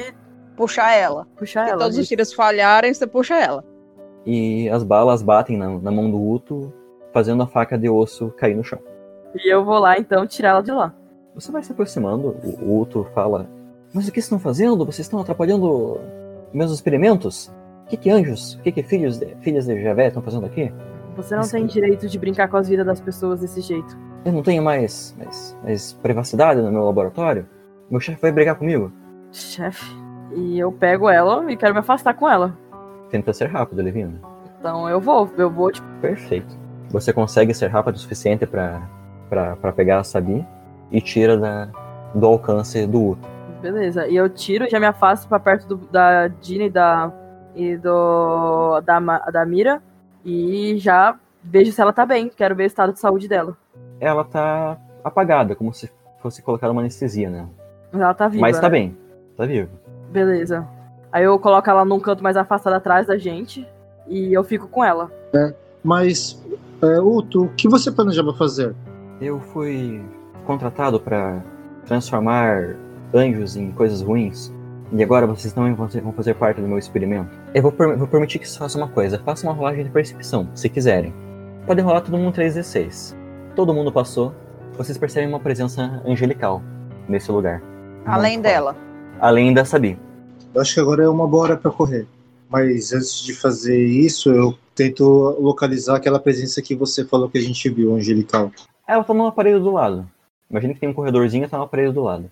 [0.55, 1.25] Puxar ela.
[1.35, 1.79] puxar Se ela.
[1.81, 3.63] todos os tiros falharem, você puxa ela.
[4.25, 6.71] E as balas batem na, na mão do Uto,
[7.11, 8.79] fazendo a faca de osso cair no chão.
[9.35, 10.93] E eu vou lá então tirar ela de lá.
[11.33, 13.49] Você vai se aproximando, o o Uto fala:
[13.93, 14.85] Mas o que vocês estão fazendo?
[14.85, 15.99] Vocês estão atrapalhando
[16.53, 17.51] meus experimentos?
[17.85, 20.71] O que, que anjos, o que, que filhos de, filhas de Javé estão fazendo aqui?
[21.15, 21.51] Você não Isso.
[21.51, 23.95] tem direito de brincar com as vidas das pessoas desse jeito.
[24.25, 27.45] Eu não tenho mais, mais, mais privacidade no meu laboratório?
[27.91, 28.91] Meu chefe vai brigar comigo?
[29.31, 29.85] Chefe.
[30.35, 32.57] E eu pego ela e quero me afastar com ela.
[33.11, 34.19] Tenta ser rápido, Levina.
[34.59, 36.57] Então eu vou, eu vou, tipo, Perfeito.
[36.89, 38.81] Você consegue ser rápido o suficiente pra
[39.75, 40.45] pegar a Sabi
[40.91, 41.67] e tira da,
[42.15, 43.27] do alcance do Uto.
[43.61, 44.07] beleza.
[44.07, 47.11] E eu tiro, já me afasto pra perto do- da Dina e da.
[47.55, 48.81] E do.
[48.81, 49.81] da, da Mira.
[50.25, 52.29] E já vejo se ela tá bem.
[52.29, 53.57] Quero ver o estado de saúde dela.
[53.99, 55.91] Ela tá apagada, como se
[56.21, 57.47] fosse colocada uma anestesia, né?
[57.91, 58.41] Mas ela tá viva.
[58.41, 58.69] Mas tá né?
[58.69, 58.97] bem,
[59.35, 59.69] tá vivo.
[60.11, 60.67] Beleza.
[61.11, 63.67] Aí eu coloco ela num canto mais afastado atrás da gente.
[64.07, 65.11] E eu fico com ela.
[65.83, 66.41] Mas,
[66.81, 68.75] é, Uto, o que você planejava fazer?
[69.21, 70.03] Eu fui
[70.45, 71.41] contratado para
[71.85, 72.75] transformar
[73.13, 74.53] anjos em coisas ruins.
[74.95, 77.29] E agora vocês não vão fazer, parte do meu experimento.
[77.53, 79.19] Eu vou, per- vou permitir que vocês façam uma coisa.
[79.25, 81.13] Façam uma rolagem de percepção, se quiserem.
[81.65, 83.15] Podem rolar todo mundo 3d6.
[83.55, 84.33] Todo mundo passou.
[84.77, 86.61] Vocês percebem uma presença angelical
[87.09, 87.61] nesse lugar.
[88.05, 88.73] Além Muito dela.
[88.73, 88.87] forte.
[89.19, 89.97] Além da Sabi.
[90.53, 92.05] Eu acho que agora é uma boa hora pra correr.
[92.49, 95.03] Mas antes de fazer isso, eu tento
[95.39, 98.51] localizar aquela presença que você falou que a gente viu, angelical.
[98.87, 100.07] Ela tá numa parede do lado.
[100.51, 102.29] Imagina que tem um corredorzinho e tá numa parede do lado.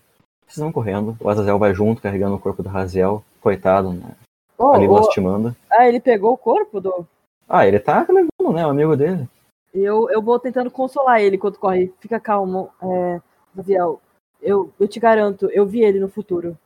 [0.52, 1.16] Vocês vão correndo.
[1.22, 3.24] O Azazel vai junto, carregando o corpo do Raziel.
[3.40, 4.12] Coitado, né?
[4.58, 5.56] Oh, ali oh, lastimando.
[5.72, 7.08] ah, ele pegou o corpo do.
[7.48, 8.68] Ah, ele tá levando, né?
[8.68, 9.28] O amigo dele.
[9.74, 11.94] Eu, eu vou tentando consolar ele enquanto corre.
[12.02, 13.22] Fica calmo, é,
[13.56, 14.02] Raziel.
[14.42, 16.58] Eu, eu te garanto, eu vi ele no futuro.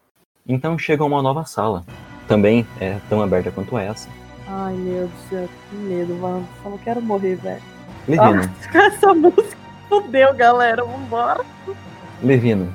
[0.47, 1.85] Então chega uma nova sala.
[2.27, 4.09] Também é tão aberta quanto essa.
[4.47, 6.47] Ai, meu Deus do céu, que medo, mano.
[6.63, 7.61] Só não quero morrer, velho.
[8.07, 9.57] Levina, Com essa música,
[9.87, 10.83] fodeu, galera.
[10.83, 11.45] Vambora.
[12.23, 12.67] Levina,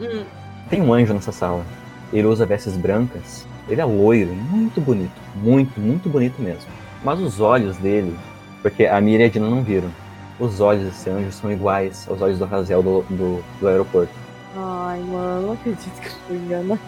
[0.00, 0.24] Hum,
[0.68, 1.64] tem um anjo nessa sala.
[2.12, 3.46] Ele usa vestes brancas.
[3.68, 5.20] Ele é loiro, muito bonito.
[5.34, 6.70] Muito, muito bonito mesmo.
[7.02, 8.16] Mas os olhos dele,
[8.62, 9.90] porque a Mira e a Dina não viram.
[10.38, 14.12] Os olhos desse anjo são iguais aos olhos do Raziel do, do, do aeroporto.
[14.56, 16.80] Ai, mano, não acredito que eu fui enganado.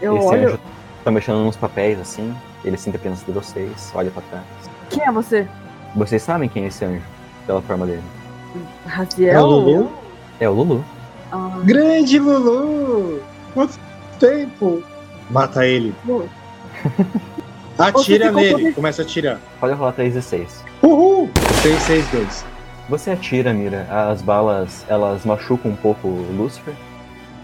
[0.00, 0.48] Eu Esse olho.
[0.48, 0.60] anjo
[1.04, 2.34] tá mexendo nos papéis assim.
[2.64, 4.44] Ele sente a presença de vocês, olha pra trás.
[4.90, 5.46] Quem é você?
[5.94, 7.02] Vocês sabem quem é esse anjo,
[7.46, 8.02] pela forma dele.
[8.86, 9.34] Raziel?
[9.34, 9.92] É o Lulu?
[10.40, 10.84] É o Lulu.
[11.32, 13.20] Ah, Grande Lulu!
[13.52, 13.78] Quanto
[14.18, 14.82] tempo!
[15.30, 15.94] Mata ele.
[17.78, 19.38] Atira nele, todo- começa a atirar.
[19.58, 20.64] Pode rolar 3 e 6.
[20.82, 21.28] Uhul!
[21.62, 22.44] 6, 6, 2.
[22.88, 23.86] Você atira, Mira.
[23.90, 26.74] As balas, elas machucam um pouco o Lucifer.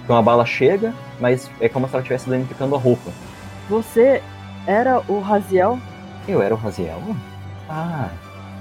[0.05, 3.11] Então a bala chega, mas é como se ela estivesse danificando a roupa.
[3.69, 4.23] Você
[4.67, 5.79] era o Raziel?
[6.29, 7.01] Eu era o Raziel?
[7.69, 8.09] Ah,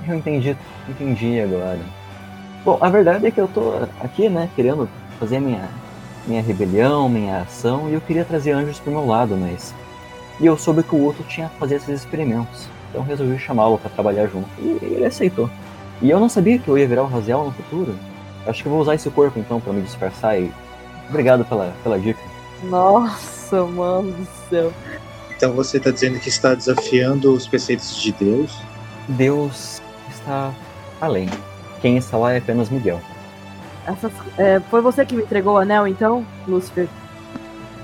[0.08, 0.56] eu entendi,
[0.88, 1.80] entendi agora.
[2.64, 4.88] Bom, a verdade é que eu tô aqui, né, querendo
[5.20, 5.68] fazer minha,
[6.26, 9.74] minha rebelião, minha ação, e eu queria trazer anjos pro meu lado, mas...
[10.40, 12.68] E eu soube que o outro tinha que fazer esses experimentos.
[12.90, 15.50] Então resolvi chamá-lo para trabalhar junto, e ele aceitou.
[16.02, 17.96] E eu não sabia que eu ia virar o Raziel no futuro.
[18.48, 20.52] Acho que eu vou usar esse corpo então para me disfarçar e...
[21.10, 22.22] Obrigado pela, pela dica.
[22.64, 24.72] Nossa, mano do céu.
[25.36, 28.56] Então você tá dizendo que está desafiando os preceitos de Deus?
[29.08, 30.54] Deus está
[31.02, 31.30] além.
[31.82, 33.02] Quem está lá é apenas Miguel.
[33.88, 36.88] Essas, é, foi você que me entregou o anel, então, Lúcifer?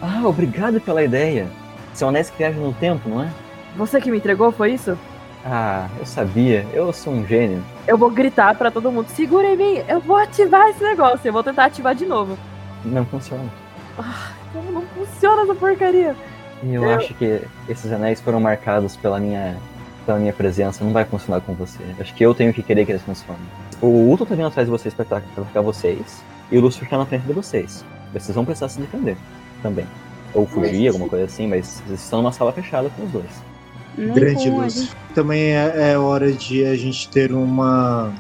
[0.02, 1.48] Ah, obrigado pela ideia.
[1.94, 3.30] São anéis que viajam no tempo, não é?
[3.76, 4.98] Você que me entregou, foi isso?
[5.46, 6.66] Ah, eu sabia.
[6.74, 7.64] Eu sou um gênio.
[7.88, 11.34] Eu vou gritar pra todo mundo, segura em mim, eu vou ativar esse negócio, eu
[11.34, 12.38] vou tentar ativar de novo.
[12.84, 13.44] Não funciona.
[14.54, 16.16] Como não funciona essa porcaria?
[16.64, 19.56] E eu, Eu- acho que esses anéis foram marcados pela minha,
[20.06, 20.84] pela minha presença.
[20.84, 21.80] Não vai funcionar com você.
[22.00, 23.42] Acho que eu tenho que querer que eles funcionem.
[23.86, 26.24] O Ulton tá vindo atrás de vocês pra ata- pra atacar vocês.
[26.52, 27.84] E o Lucifer tá na frente de vocês.
[28.14, 29.18] Vocês vão precisar se defender
[29.62, 29.86] também.
[30.34, 33.26] Ou fugir, alguma coisa assim, mas vocês estão numa sala fechada com os dois.
[33.98, 34.74] Nem Grande a luz.
[34.74, 38.12] gente- Também é, é hora de a gente ter uma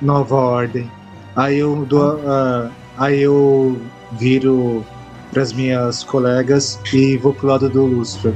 [0.00, 0.90] nova ordem.
[1.34, 2.68] Aí eu dou, ah,
[2.98, 3.80] aí eu
[4.12, 4.84] viro
[5.32, 8.34] pras minhas colegas e vou pro lado do Lucifer.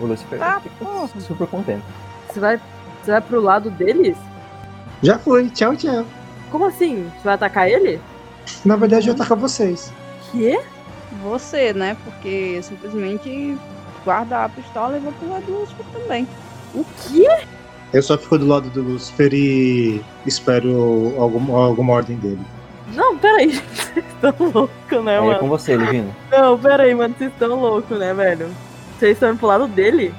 [0.00, 1.08] O Lucifer Ah, fica porra.
[1.18, 1.82] super contente.
[2.32, 2.60] Você vai,
[3.02, 4.16] você vai pro lado deles?
[5.02, 6.04] Já foi, tchau, tchau.
[6.50, 7.10] Como assim?
[7.16, 8.00] Você vai atacar ele?
[8.64, 9.92] Na verdade, eu atacar vocês.
[10.30, 10.60] Quê?
[11.22, 11.96] Você, né?
[12.04, 13.56] Porque simplesmente
[14.04, 16.28] guarda a pistola e vai pro lado do Lúcifer também.
[16.74, 17.28] O quê?
[17.92, 22.40] Eu só fico do lado do Lucifer e espero alguma, alguma ordem dele.
[22.94, 25.48] Não, peraí, vocês estão loucos, né, Aí é com mano?
[25.48, 26.14] você, Livino.
[26.30, 28.48] Não, peraí, mano, vocês estão loucos, né, velho?
[28.98, 30.14] Vocês estão indo pro lado dele?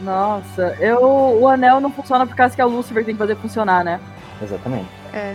[0.00, 1.00] Nossa, eu.
[1.00, 3.82] O anel não funciona por causa que é o Lucifer que tem que fazer funcionar,
[3.84, 4.00] né?
[4.42, 4.88] Exatamente.
[5.12, 5.34] É.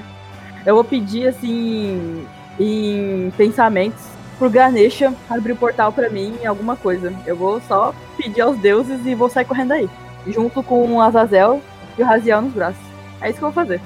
[0.66, 2.26] Eu vou pedir, assim,
[2.60, 4.04] em pensamentos,
[4.38, 7.14] pro Ganesha abrir o portal pra mim em alguma coisa.
[7.26, 9.90] Eu vou só pedir aos deuses e vou sair correndo aí.
[10.28, 11.62] Junto com o Azazel
[11.98, 12.82] e o Raziel nos braços.
[13.22, 13.82] É isso que eu vou fazer.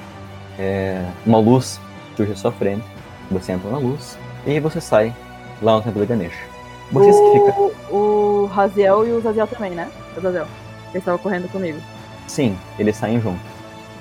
[0.57, 1.80] É, uma luz
[2.16, 2.86] surge à sua frente.
[3.32, 4.18] Você entra na luz.
[4.45, 5.13] E você sai
[5.61, 6.43] lá no templo de Ganesha.
[6.91, 7.72] Vocês que ficam.
[7.89, 9.89] o, o Raziel e o Zaziel também, né?
[10.16, 10.47] O Zaziel.
[10.89, 11.80] Eles estavam correndo comigo.
[12.28, 13.54] Sim, eles saem juntos.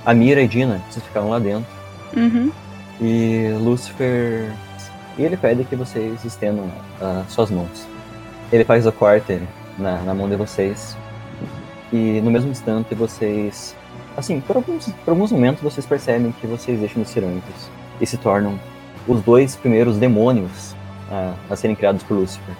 [0.04, 1.66] A Mira e Dina, vocês ficaram lá dentro.
[2.16, 2.52] Uhum.
[3.00, 4.52] E Lucifer.
[5.16, 7.86] E ele pede que vocês estendam ah, suas mãos.
[8.52, 9.40] Ele faz o corte
[9.78, 10.96] na, na mão de vocês.
[11.92, 13.74] E no mesmo instante vocês.
[14.16, 17.70] Assim, por alguns, por alguns momentos vocês percebem que vocês deixam de ser anjos.
[18.00, 18.58] E se tornam
[19.08, 20.74] os dois primeiros demônios
[21.10, 22.54] ah, a serem criados por Lucifer.